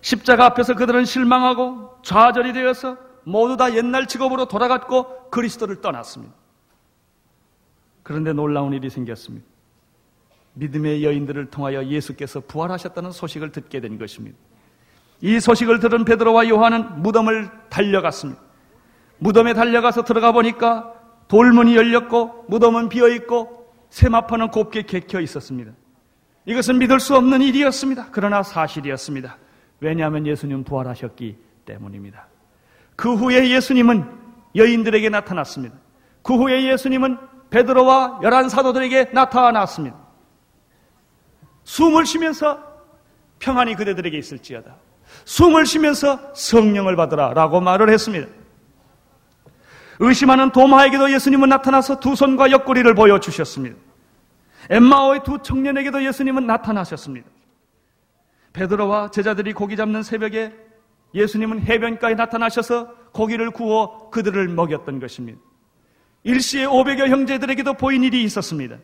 십자가 0.00 0.46
앞에서 0.46 0.76
그들은 0.76 1.06
실망하고 1.06 1.98
좌절이 2.02 2.52
되어서 2.52 2.98
모두 3.24 3.56
다 3.56 3.74
옛날 3.74 4.06
직업으로 4.06 4.46
돌아갔고 4.46 5.30
그리스도를 5.30 5.80
떠났습니다. 5.80 6.32
그런데 8.04 8.32
놀라운 8.32 8.72
일이 8.74 8.90
생겼습니다. 8.90 9.44
믿음의 10.54 11.04
여인들을 11.04 11.50
통하여 11.50 11.84
예수께서 11.84 12.38
부활하셨다는 12.38 13.10
소식을 13.10 13.50
듣게 13.50 13.80
된 13.80 13.98
것입니다. 13.98 14.38
이 15.20 15.40
소식을 15.40 15.80
들은 15.80 16.04
베드로와 16.04 16.48
요한은 16.48 17.02
무덤을 17.02 17.50
달려갔습니다. 17.68 18.40
무덤에 19.18 19.52
달려가서 19.52 20.04
들어가 20.04 20.32
보니까 20.32 20.92
돌문이 21.26 21.76
열렸고 21.76 22.46
무덤은 22.48 22.88
비어 22.88 23.08
있고 23.08 23.74
세마파는 23.90 24.50
곱게 24.50 24.82
개켜 24.82 25.20
있었습니다. 25.20 25.72
이것은 26.46 26.78
믿을 26.78 27.00
수 27.00 27.16
없는 27.16 27.42
일이었습니다. 27.42 28.08
그러나 28.12 28.42
사실이었습니다. 28.42 29.36
왜냐하면 29.80 30.26
예수님 30.26 30.64
부활하셨기 30.64 31.36
때문입니다. 31.64 32.26
그 32.96 33.14
후에 33.14 33.50
예수님은 33.50 34.04
여인들에게 34.56 35.08
나타났습니다. 35.08 35.76
그 36.22 36.34
후에 36.34 36.64
예수님은 36.72 37.18
베드로와 37.50 38.20
열한 38.22 38.48
사도들에게 38.48 39.10
나타났습니다. 39.12 39.96
숨을 41.64 42.06
쉬면서 42.06 42.62
평안이 43.38 43.74
그대들에게 43.74 44.16
있을지어다. 44.16 44.76
숨을 45.28 45.66
쉬면서 45.66 46.32
성령을 46.34 46.96
받으라 46.96 47.34
라고 47.34 47.60
말을 47.60 47.90
했습니다. 47.90 48.26
의심하는 49.98 50.52
도마에게도 50.52 51.12
예수님은 51.12 51.50
나타나서 51.50 52.00
두 52.00 52.16
손과 52.16 52.50
옆구리를 52.50 52.94
보여주셨습니다. 52.94 53.76
엠마오의 54.70 55.24
두 55.24 55.38
청년에게도 55.42 56.02
예수님은 56.02 56.46
나타나셨습니다. 56.46 57.28
베드로와 58.54 59.10
제자들이 59.10 59.52
고기 59.52 59.76
잡는 59.76 60.02
새벽에 60.02 60.54
예수님은 61.12 61.60
해변가에 61.60 62.14
나타나셔서 62.14 62.94
고기를 63.12 63.50
구워 63.50 64.08
그들을 64.08 64.48
먹였던 64.48 64.98
것입니다. 64.98 65.38
일시에 66.22 66.64
500여 66.64 67.08
형제들에게도 67.08 67.74
보인 67.74 68.02
일이 68.02 68.22
있었습니다. 68.24 68.78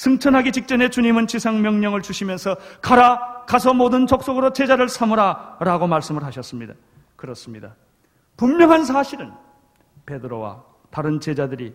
승천하기 0.00 0.52
직전에 0.52 0.88
주님은 0.88 1.26
지상 1.26 1.60
명령을 1.60 2.00
주시면서 2.00 2.56
가라 2.80 3.44
가서 3.46 3.74
모든 3.74 4.06
족속으로 4.06 4.54
제자를 4.54 4.88
삼으라 4.88 5.58
라고 5.60 5.86
말씀을 5.86 6.24
하셨습니다. 6.24 6.72
그렇습니다. 7.16 7.76
분명한 8.38 8.86
사실은 8.86 9.30
베드로와 10.06 10.64
다른 10.90 11.20
제자들이 11.20 11.74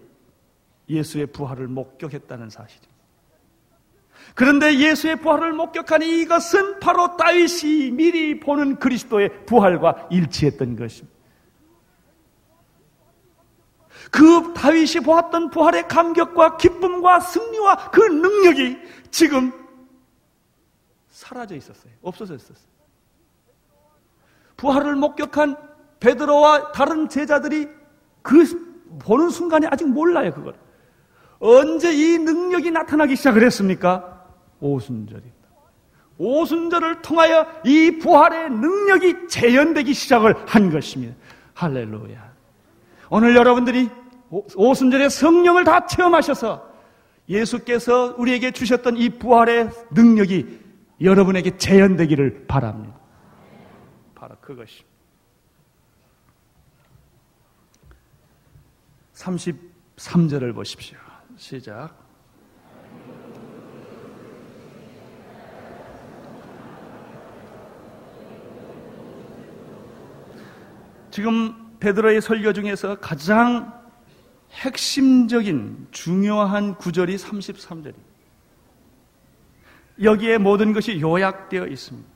예수의 0.89 1.27
부활을 1.27 1.67
목격했다는 1.67 2.49
사실입니다. 2.49 2.95
그런데 4.33 4.75
예수의 4.79 5.17
부활을 5.17 5.53
목격한 5.53 6.01
이것은 6.01 6.79
바로 6.79 7.17
다윗이 7.17 7.91
미리 7.91 8.39
보는 8.39 8.77
그리스도의 8.77 9.45
부활과 9.45 10.07
일치했던 10.09 10.77
것입니다. 10.77 11.14
그 14.11 14.53
다윗이 14.53 15.03
보았던 15.03 15.49
부활의 15.49 15.87
감격과 15.87 16.57
기쁨과 16.57 17.19
승리와 17.19 17.91
그 17.91 18.01
능력이 18.01 18.77
지금 19.11 19.51
사라져 21.09 21.55
있었어요. 21.55 21.91
없어져 22.01 22.35
있었어요. 22.35 22.75
부활을 24.57 24.95
목격한 24.95 25.57
베드로와 25.99 26.71
다른 26.71 27.09
제자들이 27.09 27.67
그 28.21 28.43
보는 28.99 29.29
순간에 29.29 29.67
아직 29.69 29.87
몰라요, 29.87 30.33
그걸. 30.33 30.55
언제 31.39 31.93
이 31.93 32.17
능력이 32.17 32.71
나타나기 32.71 33.15
시작을 33.15 33.43
했습니까? 33.45 34.25
오순절입니다. 34.59 35.35
오순절을 36.17 37.01
통하여 37.01 37.45
이 37.65 37.99
부활의 37.99 38.49
능력이 38.51 39.27
재현되기 39.27 39.93
시작을 39.93 40.35
한 40.47 40.69
것입니다. 40.69 41.15
할렐루야. 41.53 42.34
오늘 43.09 43.35
여러분들이 43.35 43.89
오순절의 44.29 45.09
성령을 45.09 45.63
다 45.63 45.85
체험하셔서 45.85 46.73
예수께서 47.29 48.15
우리에게 48.17 48.51
주셨던 48.51 48.97
이 48.97 49.09
부활의 49.09 49.69
능력이 49.91 50.59
여러분에게 51.01 51.57
재현되기를 51.57 52.45
바랍니다. 52.47 52.95
바로 54.13 54.35
그것입니다. 54.41 54.95
33절을 59.13 60.53
보십시오. 60.53 60.97
시작. 61.37 62.05
지금 71.11 71.64
베드로의 71.79 72.21
설교 72.21 72.53
중에서 72.53 72.95
가장 72.99 73.73
핵심적인 74.51 75.87
중요한 75.91 76.75
구절이 76.75 77.17
33절입니다. 77.17 77.93
여기에 80.03 80.37
모든 80.37 80.73
것이 80.73 80.99
요약되어 80.99 81.67
있습니다. 81.67 82.09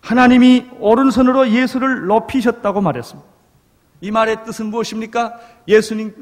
하나님이 0.00 0.70
오른손으로 0.78 1.50
예수를 1.50 2.06
높이셨다고 2.06 2.80
말했습니다. 2.80 3.28
이 4.00 4.10
말의 4.10 4.44
뜻은 4.44 4.66
무엇입니까? 4.66 5.38
예수님, 5.66 6.14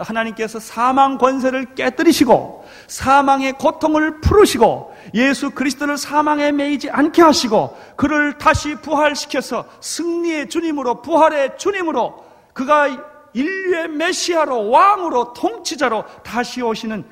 하나님께서 0.00 0.58
사망 0.58 1.18
권세를 1.18 1.74
깨뜨리시고 1.74 2.64
사망의 2.86 3.54
고통을 3.54 4.20
풀으시고 4.20 4.94
예수 5.14 5.50
그리스도를 5.50 5.96
사망에 5.96 6.52
매이지 6.52 6.90
않게 6.90 7.22
하시고 7.22 7.76
그를 7.96 8.38
다시 8.38 8.74
부활시켜서 8.76 9.66
승리의 9.80 10.48
주님으로 10.48 11.02
부활의 11.02 11.58
주님으로 11.58 12.24
그가 12.52 12.88
인류의 13.32 13.88
메시아로 13.88 14.70
왕으로 14.70 15.32
통치자로 15.34 16.04
다시 16.24 16.62
오시는 16.62 17.04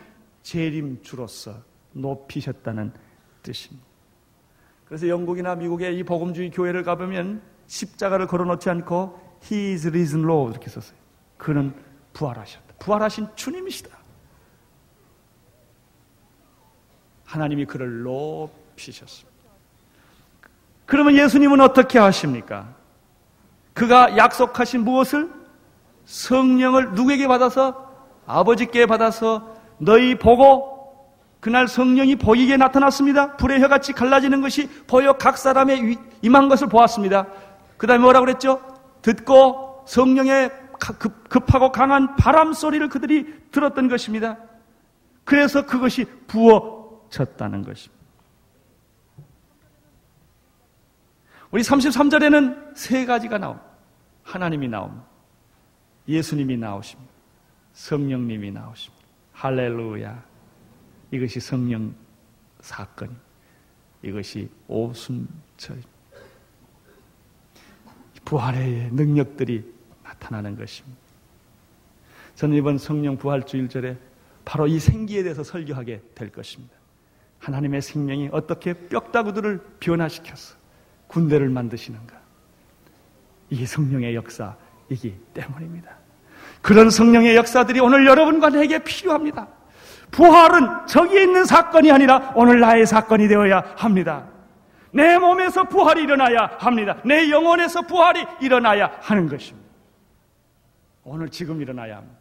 재림주로서 0.42 1.54
높이셨다는 1.92 2.92
뜻입니다. 3.42 3.86
그래서 4.84 5.08
영국이나 5.08 5.54
미국의 5.54 5.96
이 5.96 6.02
복음주의 6.02 6.50
교회를 6.50 6.82
가보면 6.82 7.42
십자가를 7.66 8.26
걸어놓지 8.26 8.70
않고 8.70 9.20
He 9.50 9.72
is 9.72 9.86
risen 9.88 10.24
Lord 10.24 10.52
이렇게 10.52 10.70
썼어요. 10.70 10.98
그는 11.36 11.74
부활하셨다. 12.14 12.67
부활하신 12.78 13.28
주님이시다. 13.34 13.96
하나님이 17.24 17.66
그를 17.66 18.02
높이셨습니다. 18.02 19.28
그러면 20.86 21.16
예수님은 21.16 21.60
어떻게 21.60 21.98
하십니까? 21.98 22.74
그가 23.74 24.16
약속하신 24.16 24.84
무엇을? 24.84 25.30
성령을 26.06 26.92
누구에게 26.92 27.28
받아서? 27.28 27.86
아버지께 28.26 28.86
받아서 28.86 29.54
너희 29.78 30.18
보고 30.18 30.78
그날 31.40 31.68
성령이 31.68 32.16
보이게 32.16 32.56
나타났습니다. 32.56 33.36
불의 33.36 33.60
혀같이 33.60 33.92
갈라지는 33.92 34.40
것이 34.40 34.68
보여 34.86 35.12
각 35.12 35.38
사람의 35.38 35.98
임한 36.22 36.48
것을 36.48 36.68
보았습니다. 36.68 37.26
그 37.76 37.86
다음에 37.86 38.02
뭐라고 38.02 38.26
그랬죠? 38.26 38.60
듣고 39.02 39.84
성령의 39.86 40.50
급 40.78 41.54
하고 41.54 41.72
강한 41.72 42.16
바람 42.16 42.52
소리를 42.52 42.88
그들이 42.88 43.50
들었던 43.50 43.88
것입니다. 43.88 44.38
그래서 45.24 45.66
그것이 45.66 46.04
부어졌다는 46.26 47.62
것입니다. 47.62 47.98
우리 51.50 51.62
33절에는 51.62 52.76
세 52.76 53.06
가지가 53.06 53.38
나옵니다. 53.38 53.66
하나님이 54.22 54.68
나옵니다. 54.68 55.04
예수님이 56.06 56.56
나오십니다. 56.56 57.10
성령님이 57.72 58.50
나오십니다. 58.50 59.04
할렐루야. 59.32 60.22
이것이 61.10 61.40
성령 61.40 61.94
사건. 62.60 63.16
이것이 64.02 64.50
오순절입니다. 64.68 65.88
부활의 68.24 68.90
능력들이 68.92 69.77
나타나는 70.08 70.56
것입니다. 70.56 70.98
저는 72.34 72.56
이번 72.56 72.78
성령 72.78 73.16
부활 73.16 73.44
주일절에 73.44 73.96
바로 74.44 74.66
이 74.66 74.78
생기에 74.78 75.22
대해서 75.22 75.42
설교하게 75.42 76.00
될 76.14 76.30
것입니다. 76.30 76.74
하나님의 77.40 77.82
생명이 77.82 78.30
어떻게 78.32 78.72
뼈다구들을 78.72 79.60
변화시켜서 79.80 80.56
군대를 81.08 81.48
만드시는가? 81.48 82.16
이게 83.50 83.66
성령의 83.66 84.14
역사이기 84.14 85.14
때문입니다. 85.34 85.90
그런 86.62 86.90
성령의 86.90 87.36
역사들이 87.36 87.80
오늘 87.80 88.06
여러분과 88.06 88.50
내게 88.50 88.78
필요합니다. 88.78 89.48
부활은 90.10 90.86
저기에 90.86 91.22
있는 91.22 91.44
사건이 91.44 91.92
아니라 91.92 92.32
오늘 92.34 92.60
나의 92.60 92.86
사건이 92.86 93.28
되어야 93.28 93.74
합니다. 93.76 94.26
내 94.90 95.18
몸에서 95.18 95.64
부활이 95.64 96.02
일어나야 96.02 96.56
합니다. 96.58 96.96
내 97.04 97.30
영혼에서 97.30 97.82
부활이 97.82 98.24
일어나야 98.40 98.98
하는 99.02 99.28
것입니다. 99.28 99.67
오늘 101.10 101.30
지금 101.30 101.62
일어나야 101.62 101.96
합니다. 101.96 102.18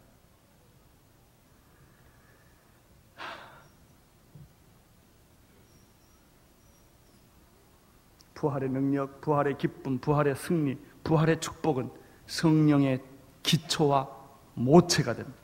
부활의 8.32 8.70
능력, 8.70 9.20
부활의 9.20 9.58
기쁨, 9.58 9.98
부활의 9.98 10.36
승리, 10.36 10.78
부활의 11.04 11.40
축복은 11.40 11.90
성령의 12.26 13.02
기초와 13.42 14.08
모체가 14.54 15.12
됩니다. 15.14 15.38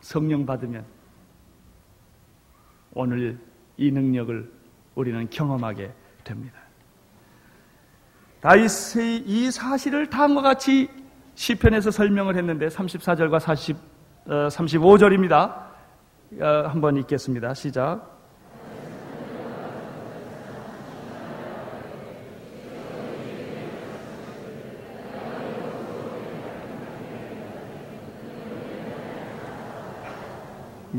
성령 0.00 0.46
받으면 0.46 0.86
오늘 2.92 3.40
이 3.76 3.90
능력을 3.90 4.52
우리는 4.94 5.28
경험하게 5.30 5.92
됩니다. 6.22 6.60
다윗의 8.40 9.24
이 9.26 9.50
사실을 9.50 10.08
다음과 10.10 10.42
같이 10.42 10.99
시편에서 11.40 11.90
설명을 11.90 12.36
했는데 12.36 12.68
34절과 12.68 13.40
40, 13.40 13.74
어, 14.26 14.48
35절입니다. 14.48 15.54
어, 16.38 16.68
한번 16.68 16.98
읽겠습니다. 16.98 17.54
시작. 17.54 18.20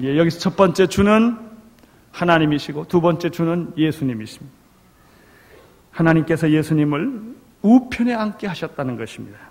예, 0.01 0.17
여기서 0.17 0.39
첫 0.39 0.55
번째 0.55 0.87
주는 0.87 1.37
하나님이시고 2.13 2.87
두 2.87 2.99
번째 2.99 3.29
주는 3.29 3.71
예수님이십니다. 3.77 4.57
하나님께서 5.91 6.49
예수님을 6.49 7.35
우편에 7.61 8.15
앉게 8.15 8.47
하셨다는 8.47 8.97
것입니다. 8.97 9.50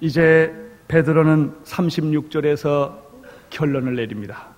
이제 0.00 0.54
베드로는 0.88 1.54
36절에서 1.64 2.94
결론을 3.50 3.96
내립니다. 3.96 4.48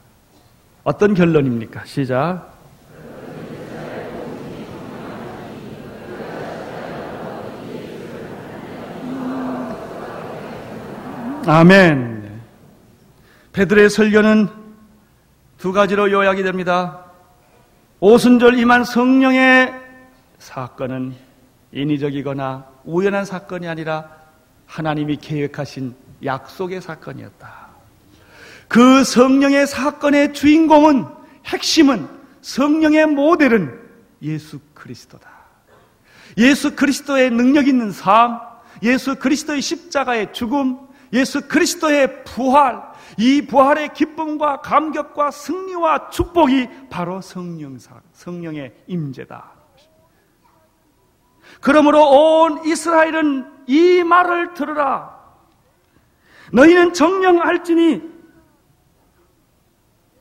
어떤 0.82 1.14
결론입니까? 1.14 1.84
시작. 1.84 2.59
아멘. 11.47 12.41
베드로의 13.53 13.89
설교는 13.89 14.49
두 15.57 15.72
가지로 15.72 16.11
요약이 16.11 16.43
됩니다. 16.43 17.05
오순절 18.01 18.59
임한 18.59 18.84
성령의 18.84 19.74
사건은 20.39 21.14
인위적이거나 21.72 22.66
우연한 22.84 23.24
사건이 23.24 23.66
아니라 23.66 24.18
하나님이 24.69 25.16
계획하신 25.16 25.95
약속의 26.25 26.81
사건이었다. 26.83 27.69
그 28.69 29.03
성령의 29.03 29.66
사건의 29.66 30.35
주인공은 30.35 31.07
핵심은 31.47 32.09
성령의 32.43 33.07
모델은 33.07 33.81
예수 34.23 34.61
그리스도다. 34.75 35.29
예수 36.37 36.77
그리스도의 36.77 37.31
능력 37.31 37.66
있는 37.66 37.91
삶, 37.91 38.41
예수 38.83 39.16
그리스도의 39.16 39.62
십자가의 39.62 40.33
죽음, 40.33 40.79
예수 41.12 41.49
그리스도의 41.49 42.25
부활, 42.25 42.83
이 43.16 43.47
부활의 43.47 43.95
기쁨과 43.95 44.61
감격과 44.61 45.31
승리와 45.31 46.11
축복이 46.11 46.69
바로 46.91 47.23
성령사, 47.23 48.01
성령의 48.12 48.75
임재다. 48.87 49.51
그러므로 51.61 52.03
온 52.03 52.64
이스라엘은 52.66 53.57
이 53.69 54.03
말을 54.03 54.55
들으라. 54.55 55.16
너희는 56.53 56.95
정령 56.95 57.41
알지니 57.43 58.03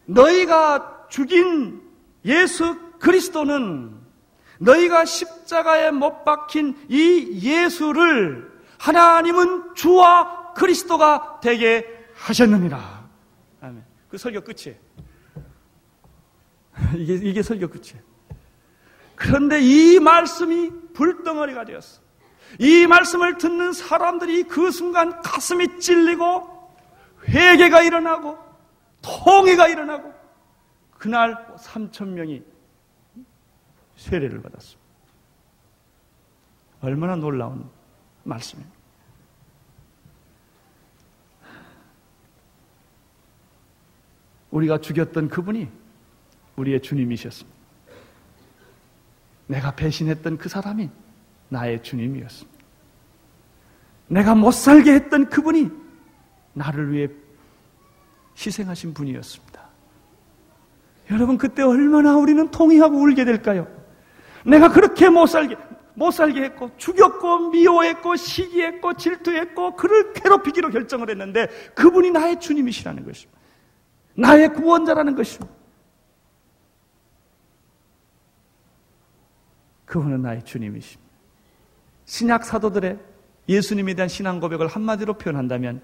너희가 0.05 1.07
죽인 1.09 1.81
예수 2.25 2.77
그리스도는 2.99 3.97
너희가 4.59 5.05
십자가에 5.05 5.91
못 5.91 6.25
박힌 6.25 6.75
이 6.89 7.39
예수를 7.41 8.51
하나님은 8.79 9.75
주와 9.75 10.53
그리스도가 10.53 11.39
되게 11.41 11.85
하셨느니라. 12.15 13.07
아멘. 13.61 13.83
그 14.09 14.17
설교 14.17 14.41
끝이에요. 14.41 14.77
이게, 16.97 17.13
이게 17.15 17.41
설교 17.41 17.69
끝이에요. 17.69 18.01
그런데 19.15 19.61
이 19.61 19.99
말씀이 19.99 20.71
불덩어리가 20.93 21.63
되었어. 21.65 22.06
이 22.59 22.87
말씀을 22.87 23.37
듣는 23.37 23.73
사람들이 23.73 24.43
그 24.43 24.71
순간 24.71 25.21
가슴이 25.21 25.79
찔리고 25.79 26.75
회개가 27.27 27.81
일어나고 27.81 28.37
통해가 29.01 29.67
일어나고 29.67 30.13
그날 30.97 31.55
3천 31.57 32.09
명이 32.09 32.43
세례를 33.95 34.41
받았습니다. 34.41 34.87
얼마나 36.81 37.15
놀라운 37.15 37.69
말씀입니다. 38.23 38.77
우리가 44.51 44.79
죽였던 44.79 45.29
그분이 45.29 45.69
우리의 46.55 46.81
주님이셨습니다. 46.81 47.57
내가 49.47 49.75
배신했던 49.75 50.37
그 50.37 50.49
사람이 50.49 50.89
나의 51.49 51.81
주님이었습니다. 51.81 52.57
내가 54.07 54.35
못 54.35 54.51
살게 54.51 54.93
했던 54.93 55.29
그분이 55.29 55.69
나를 56.53 56.91
위해 56.91 57.07
희생하신 58.37 58.93
분이었습니다. 58.93 59.67
여러분, 61.11 61.37
그때 61.37 61.63
얼마나 61.63 62.15
우리는 62.15 62.49
통회하고 62.49 62.97
울게 62.97 63.25
될까요? 63.25 63.67
내가 64.45 64.69
그렇게 64.69 65.09
못 65.09 65.27
살게, 65.27 65.55
못 65.93 66.11
살게 66.11 66.43
했고, 66.43 66.69
죽였고, 66.77 67.49
미워했고, 67.49 68.15
시기했고, 68.15 68.93
질투했고, 68.93 69.75
그를 69.75 70.13
괴롭히기로 70.13 70.69
결정을 70.69 71.09
했는데, 71.09 71.47
그분이 71.75 72.11
나의 72.11 72.39
주님이시라는 72.39 73.05
것입니다. 73.05 73.39
나의 74.15 74.53
구원자라는 74.53 75.15
것입니다. 75.15 75.53
그분은 79.85 80.21
나의 80.21 80.43
주님이십니다. 80.43 81.06
신약 82.07 82.45
사도들의 82.45 82.97
예수님에 83.49 83.93
대한 83.93 84.09
신앙 84.09 84.39
고백을 84.39 84.67
한마디로 84.67 85.15
표현한다면 85.15 85.81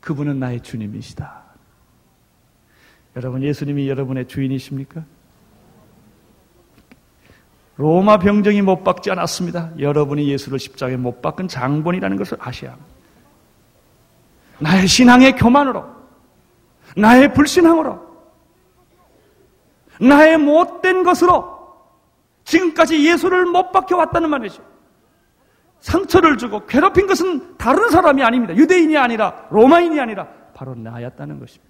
그분은 0.00 0.40
나의 0.40 0.62
주님이시다. 0.62 1.44
여러분, 3.16 3.42
예수님이 3.42 3.88
여러분의 3.88 4.26
주인이십니까? 4.28 5.04
로마 7.76 8.18
병정이 8.18 8.62
못 8.62 8.82
박지 8.82 9.10
않았습니다. 9.10 9.72
여러분이 9.78 10.28
예수를 10.28 10.58
십자가에 10.58 10.96
못 10.96 11.22
박은 11.22 11.48
장본이라는 11.48 12.16
것을 12.16 12.38
아셔야 12.40 12.72
합니다. 12.72 12.90
나의 14.58 14.88
신앙의 14.88 15.36
교만으로, 15.36 15.84
나의 16.96 17.32
불신앙으로, 17.34 18.08
나의 20.00 20.38
못된 20.38 21.02
것으로 21.02 21.58
지금까지 22.44 23.06
예수를 23.06 23.46
못 23.46 23.70
박혀 23.70 23.96
왔다는 23.96 24.30
말이죠. 24.30 24.62
상처를 25.80 26.36
주고 26.38 26.66
괴롭힌 26.66 27.06
것은 27.06 27.56
다른 27.56 27.88
사람이 27.90 28.22
아닙니다. 28.22 28.54
유대인이 28.56 28.96
아니라 28.96 29.46
로마인이 29.50 29.98
아니라 30.00 30.28
바로 30.54 30.74
나였다는 30.74 31.38
것입니다. 31.38 31.68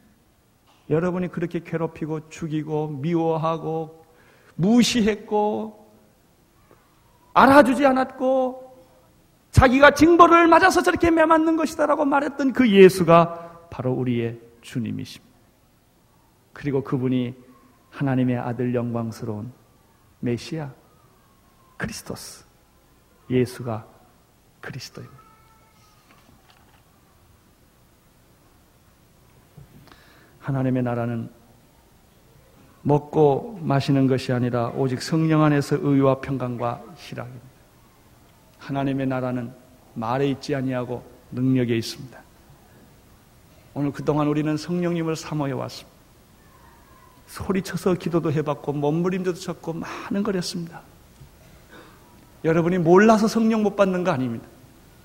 여러분이 0.91 1.29
그렇게 1.29 1.61
괴롭히고 1.61 2.31
죽이고 2.31 2.89
미워하고 2.89 4.05
무시했고 4.55 5.87
알아주지 7.35 7.85
않았고 7.87 8.69
자기가 9.51 9.93
징벌을 9.93 10.47
맞아서 10.49 10.83
저렇게 10.83 11.11
매맞는 11.11 11.57
것이다라고 11.57 12.05
말했던 12.05 12.53
그 12.53 12.71
예수가 12.71 13.69
바로 13.71 13.93
우리의 13.93 14.41
주님이십니다. 14.61 15.29
그리고 16.53 16.83
그분이 16.83 17.35
하나님의 17.91 18.39
아들 18.39 18.75
영광스러운 18.75 19.53
메시아 20.21 20.73
크리스토스 21.77 22.45
예수가 23.31 23.87
그리스도입니다. 24.61 25.19
하나님의 30.41 30.83
나라는 30.83 31.31
먹고 32.83 33.59
마시는 33.63 34.07
것이 34.07 34.33
아니라 34.33 34.69
오직 34.69 35.03
성령 35.03 35.43
안에서 35.43 35.77
의와 35.81 36.21
평강과 36.21 36.83
희락입니다. 36.97 37.47
하나님의 38.59 39.07
나라는 39.07 39.53
말에 39.95 40.29
있지 40.31 40.55
아니하고 40.55 41.05
능력에 41.33 41.77
있습니다. 41.77 42.19
오늘 43.75 43.93
그동안 43.93 44.27
우리는 44.27 44.57
성령님을 44.57 45.17
사모해 45.17 45.53
왔습니다. 45.53 45.99
소리쳐서 47.27 47.95
기도도 47.95 48.33
해봤고 48.33 48.73
몸부림도 48.73 49.35
쳤고 49.35 49.75
많은 49.75 50.23
걸 50.23 50.37
했습니다. 50.37 50.81
여러분이 52.45 52.79
몰라서 52.79 53.29
성령 53.29 53.63
못 53.63 53.77
받는 53.77 54.05
거 54.05 54.11
아닙니다. 54.11 54.47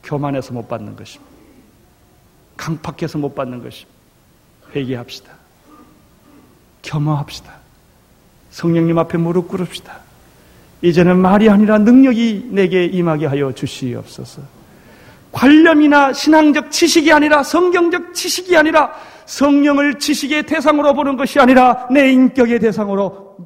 교만해서 0.03 0.53
못 0.53 0.67
받는 0.67 0.95
것입니다. 0.95 1.31
강팍해서 2.57 3.17
못 3.17 3.33
받는 3.33 3.63
것입니다. 3.63 3.91
회개합시다. 4.75 5.31
겸허합시다. 6.81 7.53
성령님 8.51 8.97
앞에 8.99 9.17
무릎 9.17 9.47
꿇읍시다. 9.47 9.99
이제는 10.81 11.17
말이 11.17 11.49
아니라 11.49 11.77
능력이 11.77 12.49
내게 12.51 12.85
임하게 12.85 13.25
하여 13.25 13.51
주시옵소서. 13.53 14.41
관념이나 15.31 16.13
신앙적 16.13 16.71
지식이 16.71 17.11
아니라 17.11 17.41
성경적 17.41 18.13
지식이 18.13 18.55
아니라 18.55 18.93
성령을 19.25 19.97
지식의 19.97 20.45
대상으로 20.45 20.93
보는 20.93 21.17
것이 21.17 21.39
아니라 21.39 21.87
내 21.89 22.11
인격의 22.11 22.59
대상으로 22.59 23.37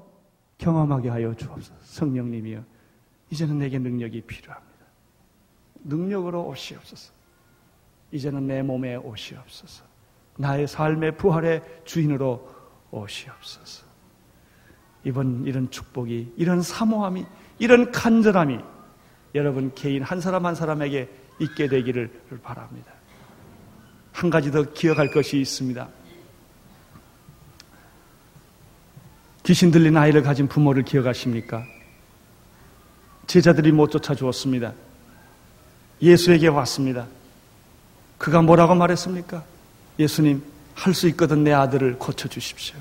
경험하게 0.58 1.10
하여 1.10 1.34
주옵소서. 1.36 1.74
성령님이여, 1.84 2.60
이제는 3.30 3.60
내게 3.60 3.78
능력이 3.80 4.22
필요합니다. 4.22 4.86
능력으로 5.84 6.48
오시옵소서. 6.48 7.14
이제는 8.12 8.48
내 8.48 8.62
몸에 8.62 8.96
오시옵소서. 8.96 9.84
나의 10.38 10.68
삶의 10.68 11.18
부활의 11.18 11.62
주인으로 11.86 12.56
오시옵소서. 12.92 13.86
이번 15.04 15.46
이런 15.46 15.70
축복이, 15.70 16.34
이런 16.38 16.62
사모함이, 16.62 17.26
이런 17.60 17.92
간절함이 17.92 18.60
여러분 19.36 19.74
개인 19.74 20.04
한 20.04 20.22
사람 20.22 20.46
한 20.46 20.56
사람에게 20.56 21.10
있게 21.40 21.68
되기를 21.68 22.40
바랍니다. 22.44 22.92
한 24.12 24.30
가지 24.30 24.52
더 24.52 24.64
기억할 24.74 25.12
것이 25.12 25.40
있습니다. 25.40 25.88
귀신 29.44 29.72
들린 29.72 29.96
아이를 29.96 30.24
가진 30.24 30.48
부모를 30.48 30.84
기억하십니까? 30.84 31.64
제자들이 33.28 33.72
못 33.72 33.92
쫓아주었습니다. 33.92 34.74
예수에게 36.02 36.48
왔습니다. 36.48 37.06
그가 38.18 38.42
뭐라고 38.42 38.76
말했습니까? 38.76 39.44
예수님, 40.00 40.42
할 40.76 40.94
수 40.94 41.08
있거든 41.10 41.44
내 41.44 41.54
아들을 41.54 41.98
고쳐주십시오. 41.98 42.76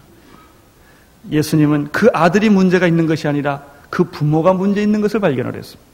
예수님은 1.30 1.88
그 1.92 2.08
아들이 2.12 2.50
문제가 2.50 2.86
있는 2.86 3.06
것이 3.06 3.26
아니라 3.26 3.64
그 3.90 4.04
부모가 4.04 4.52
문제 4.52 4.82
있는 4.82 5.00
것을 5.00 5.18
발견을 5.20 5.54
했습니다. 5.56 5.84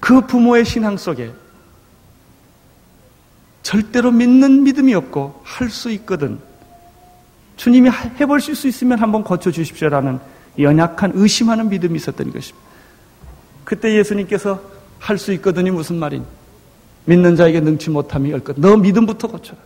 그 0.00 0.26
부모의 0.26 0.64
신앙 0.64 0.96
속에 0.96 1.32
절대로 3.62 4.10
믿는 4.10 4.64
믿음이 4.64 4.94
없고 4.94 5.40
할 5.44 5.70
수 5.70 5.90
있거든. 5.92 6.38
주님이 7.56 7.90
해볼 8.20 8.40
수 8.40 8.66
있으면 8.66 8.98
한번 8.98 9.22
고쳐주십시오라는 9.24 10.18
연약한 10.58 11.12
의심하는 11.14 11.68
믿음이 11.68 11.96
있었던 11.96 12.32
것입니다. 12.32 12.63
그때 13.64 13.96
예수님께서 13.96 14.60
할 14.98 15.18
수 15.18 15.32
있거든이 15.34 15.70
무슨 15.70 15.96
말인? 15.96 16.24
믿는 17.04 17.36
자에게 17.36 17.60
능치 17.60 17.90
못함이 17.90 18.30
열 18.30 18.40
것. 18.40 18.58
너 18.58 18.76
믿음부터 18.76 19.28
고쳐라. 19.28 19.58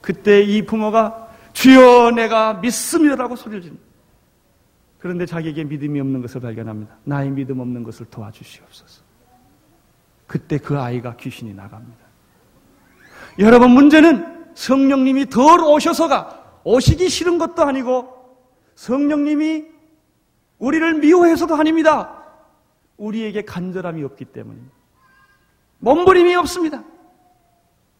그때 0.00 0.42
이 0.42 0.66
부모가 0.66 1.28
주여 1.54 2.10
내가 2.10 2.54
믿습니다라고 2.54 3.36
소리를 3.36 3.62
지릅니다. 3.62 3.86
그런데 4.98 5.24
자기에게 5.24 5.64
믿음이 5.64 6.00
없는 6.00 6.20
것을 6.22 6.40
발견합니다. 6.40 6.94
나의 7.04 7.30
믿음 7.30 7.60
없는 7.60 7.84
것을 7.84 8.06
도와주시옵소서. 8.10 9.02
그때 10.26 10.58
그 10.58 10.78
아이가 10.78 11.16
귀신이 11.16 11.54
나갑니다. 11.54 12.04
여러분 13.38 13.70
문제는 13.70 14.46
성령님이 14.54 15.30
덜 15.30 15.60
오셔서가 15.60 16.60
오시기 16.64 17.08
싫은 17.08 17.38
것도 17.38 17.62
아니고 17.62 18.08
성령님이 18.74 19.64
우리를 20.58 20.94
미워해서도 20.94 21.54
아닙니다. 21.54 22.23
우리에게 22.96 23.42
간절함이 23.42 24.02
없기 24.04 24.26
때문입니다. 24.26 24.74
몸부림이 25.78 26.34
없습니다. 26.36 26.82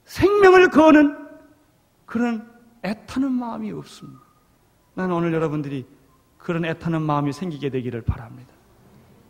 생명을 0.04 0.70
거는 0.70 1.16
그런 2.06 2.50
애타는 2.82 3.30
마음이 3.30 3.72
없습니다. 3.72 4.20
나는 4.94 5.14
오늘 5.14 5.32
여러분들이 5.32 5.86
그런 6.38 6.64
애타는 6.64 7.02
마음이 7.02 7.32
생기게 7.32 7.70
되기를 7.70 8.02
바랍니다. 8.02 8.52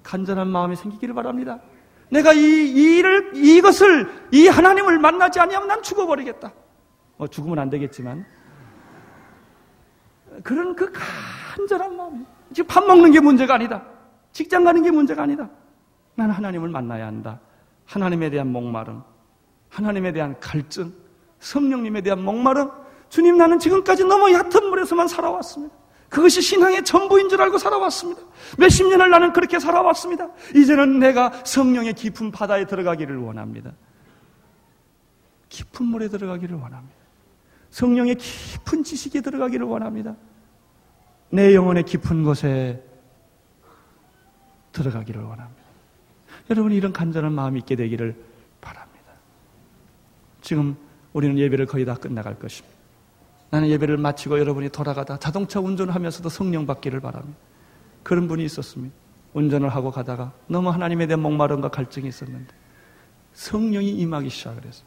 간절한 0.02 0.48
마음이 0.48 0.76
생기기를 0.76 1.14
바랍니다. 1.14 1.60
내가 2.10 2.32
이, 2.32 2.38
이 2.38 2.98
일을, 2.98 3.32
이것을, 3.34 4.08
이 4.30 4.46
하나님을 4.46 4.98
만나지 4.98 5.40
아니하면 5.40 5.68
난 5.68 5.82
죽어버리겠다. 5.82 6.52
뭐 7.16 7.26
죽으면 7.26 7.58
안 7.58 7.70
되겠지만. 7.70 8.26
그런 10.42 10.74
그 10.76 10.92
간절한 11.56 11.96
마음이. 11.96 12.24
지금 12.52 12.66
밥 12.68 12.84
먹는 12.84 13.12
게 13.12 13.20
문제가 13.20 13.54
아니다. 13.54 13.82
직장 14.34 14.64
가는 14.64 14.82
게 14.82 14.90
문제가 14.90 15.22
아니다. 15.22 15.48
나는 16.16 16.34
하나님을 16.34 16.68
만나야 16.68 17.06
한다. 17.06 17.40
하나님에 17.86 18.30
대한 18.30 18.50
목마름, 18.50 19.02
하나님에 19.68 20.12
대한 20.12 20.38
갈증, 20.40 20.92
성령님에 21.38 22.00
대한 22.02 22.22
목마름. 22.22 22.68
주님 23.08 23.38
나는 23.38 23.60
지금까지 23.60 24.04
너무 24.04 24.32
얕은 24.32 24.70
물에서만 24.70 25.06
살아왔습니다. 25.06 25.74
그것이 26.08 26.42
신앙의 26.42 26.84
전부인 26.84 27.28
줄 27.28 27.40
알고 27.40 27.58
살아왔습니다. 27.58 28.22
몇십 28.58 28.88
년을 28.88 29.08
나는 29.08 29.32
그렇게 29.32 29.60
살아왔습니다. 29.60 30.28
이제는 30.54 30.98
내가 30.98 31.30
성령의 31.44 31.94
깊은 31.94 32.32
바다에 32.32 32.66
들어가기를 32.66 33.16
원합니다. 33.16 33.72
깊은 35.48 35.86
물에 35.86 36.08
들어가기를 36.08 36.56
원합니다. 36.56 36.96
성령의 37.70 38.16
깊은 38.16 38.82
지식에 38.82 39.20
들어가기를 39.20 39.64
원합니다. 39.64 40.16
내 41.30 41.54
영혼의 41.54 41.84
깊은 41.84 42.24
곳에 42.24 42.93
들어가기를 44.74 45.22
원합니다. 45.22 45.62
여러분 46.50 46.72
이런 46.72 46.92
간절한 46.92 47.32
마음이 47.32 47.60
있게 47.60 47.76
되기를 47.76 48.14
바랍니다. 48.60 49.12
지금 50.42 50.76
우리는 51.14 51.38
예배를 51.38 51.66
거의 51.66 51.84
다 51.86 51.94
끝나갈 51.94 52.38
것입니다. 52.38 52.74
나는 53.50 53.68
예배를 53.68 53.96
마치고 53.96 54.38
여러분이 54.38 54.68
돌아가다 54.70 55.18
자동차 55.18 55.60
운전하면서도 55.60 56.28
성령 56.28 56.66
받기를 56.66 57.00
바랍니다. 57.00 57.38
그런 58.02 58.28
분이 58.28 58.44
있었습니다. 58.44 58.94
운전을 59.32 59.68
하고 59.68 59.90
가다가 59.90 60.32
너무 60.46 60.70
하나님에 60.70 61.06
대한 61.06 61.20
목마름과 61.22 61.68
갈증이 61.68 62.08
있었는데 62.08 62.52
성령이 63.32 63.90
임하기 63.90 64.28
시작을 64.28 64.64
했어요. 64.64 64.86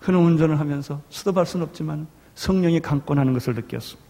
그는 0.00 0.20
운전을 0.20 0.58
하면서 0.58 1.00
수도할 1.10 1.46
수는 1.46 1.66
없지만 1.66 2.06
성령이 2.34 2.80
강권하는 2.80 3.32
것을 3.32 3.54
느꼈습니다. 3.54 4.08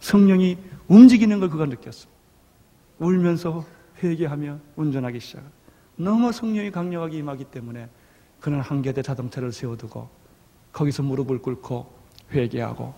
성령이 0.00 0.58
움직이는 0.88 1.40
걸 1.40 1.50
그가 1.50 1.66
느꼈습니다. 1.66 2.18
울면서 2.98 3.64
회개하며 4.02 4.58
운전하기 4.76 5.20
시작. 5.20 5.42
너무 5.96 6.32
성령이 6.32 6.70
강력하게 6.70 7.18
임하기 7.18 7.44
때문에 7.44 7.88
그는 8.40 8.60
한 8.60 8.82
개대 8.82 9.02
자동차를 9.02 9.52
세워두고 9.52 10.08
거기서 10.72 11.02
무릎을 11.02 11.40
꿇고 11.40 11.92
회개하고 12.32 12.94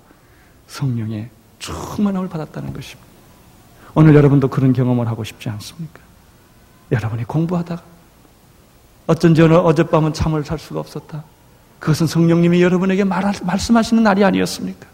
성령의 0.66 1.30
충만함을 1.58 2.28
받았다는 2.28 2.72
것입니다. 2.72 3.10
오늘 3.94 4.14
여러분도 4.14 4.48
그런 4.48 4.72
경험을 4.72 5.08
하고 5.08 5.24
싶지 5.24 5.48
않습니까? 5.48 6.00
여러분이 6.90 7.24
공부하다가 7.24 7.82
어쩐지 9.06 9.42
오늘 9.42 9.56
어젯밤은 9.56 10.12
잠을 10.12 10.44
잘 10.44 10.58
수가 10.58 10.80
없었다. 10.80 11.24
그것은 11.78 12.06
성령님이 12.06 12.62
여러분에게 12.62 13.04
말, 13.04 13.32
말씀하시는 13.42 14.02
날이 14.02 14.24
아니었습니까? 14.24 14.86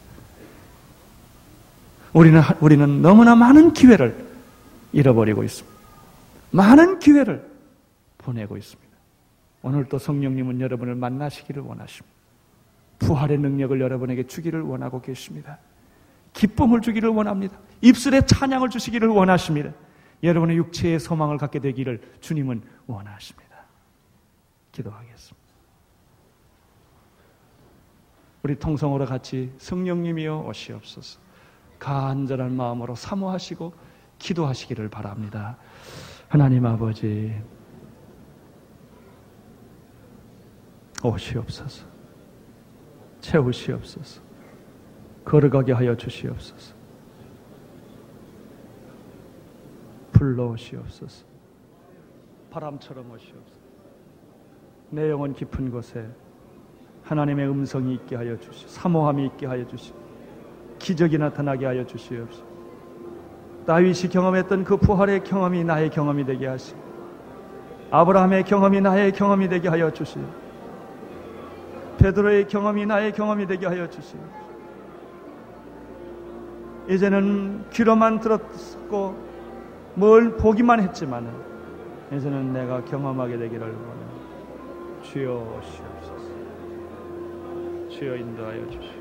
우리는, 2.15 2.41
우리는 2.61 3.03
너무나 3.03 3.37
많은 3.37 3.75
기회를 3.75 4.27
잃어버리고 4.93 5.45
있습니다. 5.45 5.78
많은 6.51 6.99
기회를 6.99 7.51
보내고 8.19 8.57
있습니다. 8.57 8.89
오늘 9.63 9.85
또 9.87 9.99
성령님은 9.99 10.61
여러분을 10.61 10.95
만나시기를 10.95 11.63
원하십니다. 11.63 12.17
부활의 12.99 13.39
능력을 13.39 13.81
여러분에게 13.81 14.27
주기를 14.27 14.63
원하고 14.63 15.01
계십니다. 15.01 15.59
기쁨을 16.33 16.81
주기를 16.81 17.09
원합니다. 17.11 17.59
입술에 17.81 18.23
찬양을 18.23 18.71
주시기를 18.71 19.09
원하십니다. 19.09 19.73
여러분의 20.23 20.57
육체의 20.57 20.99
소망을 20.99 21.39
갖게 21.39 21.59
되기를 21.59 22.01
주님은 22.21 22.63
원하십니다. 22.87 23.49
기도하겠습니다. 24.73 25.49
우리 28.43 28.59
통성으로 28.59 29.07
같이 29.07 29.53
성령님이여 29.59 30.45
오시옵소서. 30.49 31.21
간절한 31.79 32.57
마음으로 32.57 32.95
사모하시고 32.95 33.73
기도하시기를 34.19 34.89
바랍니다. 34.89 35.57
하나님 36.29 36.67
아버지, 36.67 37.35
오시옵소서. 41.03 41.87
채우시옵소서. 43.21 44.21
걸어가게 45.25 45.73
하여 45.73 45.97
주시옵소서. 45.97 46.75
불러오시옵소서. 50.13 51.27
바람처럼 52.51 53.11
오시옵소서. 53.11 53.61
내 54.91 55.11
영혼 55.11 55.33
깊은 55.33 55.71
곳에 55.71 56.07
하나님의 57.05 57.49
음성이 57.49 57.95
있게 57.95 58.17
하여 58.17 58.39
주시오. 58.39 58.69
사모함이 58.69 59.27
있게 59.27 59.47
하여 59.47 59.67
주시오. 59.67 59.95
기적이 60.79 61.19
나타나게 61.19 61.65
하여 61.65 61.87
주시옵소서. 61.87 62.48
다윗이 63.69 64.09
경험했던 64.11 64.65
그 64.65 64.79
부활의 64.79 65.25
경험이 65.25 65.63
나의 65.63 65.91
경험이 65.91 66.25
되게 66.25 66.47
하시고 66.47 66.81
아브라함의 67.91 68.45
경험이 68.45 68.81
나의 68.81 69.13
경험이 69.13 69.47
되게 69.47 69.69
하여 69.69 69.91
주시오. 69.93 70.23
베드로의 71.99 72.49
경험이 72.49 72.87
나의 72.87 73.13
경험이 73.13 73.47
되게 73.47 73.67
하여 73.67 73.87
주시오. 73.91 74.19
이제는 76.89 77.67
귀로만 77.71 78.21
들었고 78.21 79.15
뭘 79.97 80.39
보기만 80.39 80.81
했지만 80.81 81.31
이제는 82.11 82.55
내가 82.55 82.83
경험하게 82.87 83.37
되기를 83.37 83.67
원합니다. 83.67 85.03
주여 85.03 85.31
오시옵소서. 85.35 86.15
주여 87.91 88.17
인도하여 88.17 88.65
주시옵소서. 88.71 88.99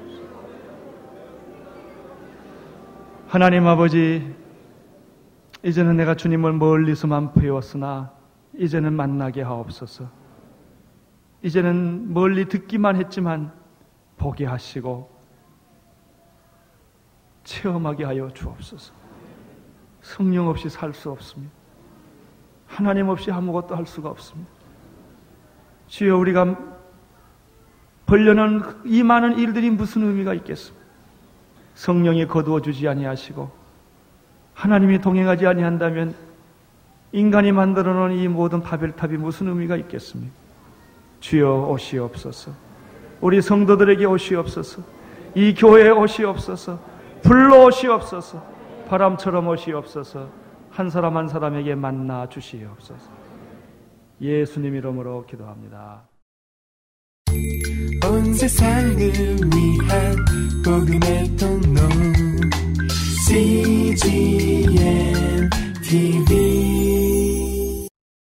하나님 3.29 3.65
아버지, 3.65 4.35
이제는 5.67 5.97
내가 5.97 6.15
주님을 6.15 6.53
멀리서만 6.53 7.33
배웠으나 7.33 8.13
이제는 8.55 8.93
만나게 8.93 9.41
하옵소서. 9.41 10.09
이제는 11.43 12.13
멀리 12.13 12.47
듣기만 12.47 12.95
했지만 12.95 13.51
보게 14.15 14.45
하시고 14.45 15.11
체험하게 17.43 18.05
하여 18.05 18.29
주옵소서. 18.33 18.93
성령 20.01 20.47
없이 20.47 20.69
살 20.69 20.93
수 20.93 21.11
없습니다. 21.11 21.53
하나님 22.65 23.09
없이 23.09 23.29
아무것도 23.29 23.75
할 23.75 23.85
수가 23.85 24.07
없습니다. 24.09 24.49
주여 25.87 26.17
우리가 26.17 26.57
벌려는 28.05 28.61
이 28.85 29.03
많은 29.03 29.37
일들이 29.37 29.69
무슨 29.69 30.03
의미가 30.03 30.33
있겠습니까? 30.35 30.85
성령이 31.75 32.25
거두어 32.25 32.61
주지 32.61 32.87
아니하시고 32.87 33.66
하나님이 34.57 34.99
동행하지 34.99 35.45
아니한다면 35.45 36.15
인간이 37.11 37.51
만들어 37.51 37.93
놓은 37.93 38.13
이 38.13 38.27
모든 38.27 38.61
바벨탑이 38.61 39.17
무슨 39.17 39.47
의미가 39.49 39.77
있겠습니까? 39.77 40.33
주여 41.19 41.69
오시옵소서. 41.69 42.51
우리 43.21 43.39
성도들에게 43.39 44.05
오시옵소서. 44.05 44.81
이 45.35 45.53
교회에 45.53 45.89
오시옵소서. 45.89 46.79
불러 47.21 47.65
오시옵소서. 47.65 48.43
바람처럼 48.89 49.47
오시옵소서. 49.47 50.27
한 50.71 50.89
사람 50.89 51.17
한 51.17 51.27
사람에게 51.27 51.75
만나 51.75 52.27
주시옵소서. 52.27 53.11
예수님 54.19 54.75
이름으로 54.75 55.25
기도합니다. 55.27 56.01
온 58.09 58.33
세상을 58.33 58.97
위한 58.97 60.15
복음의 60.65 61.37
통로 61.37 62.26
cgmtv 63.27 64.07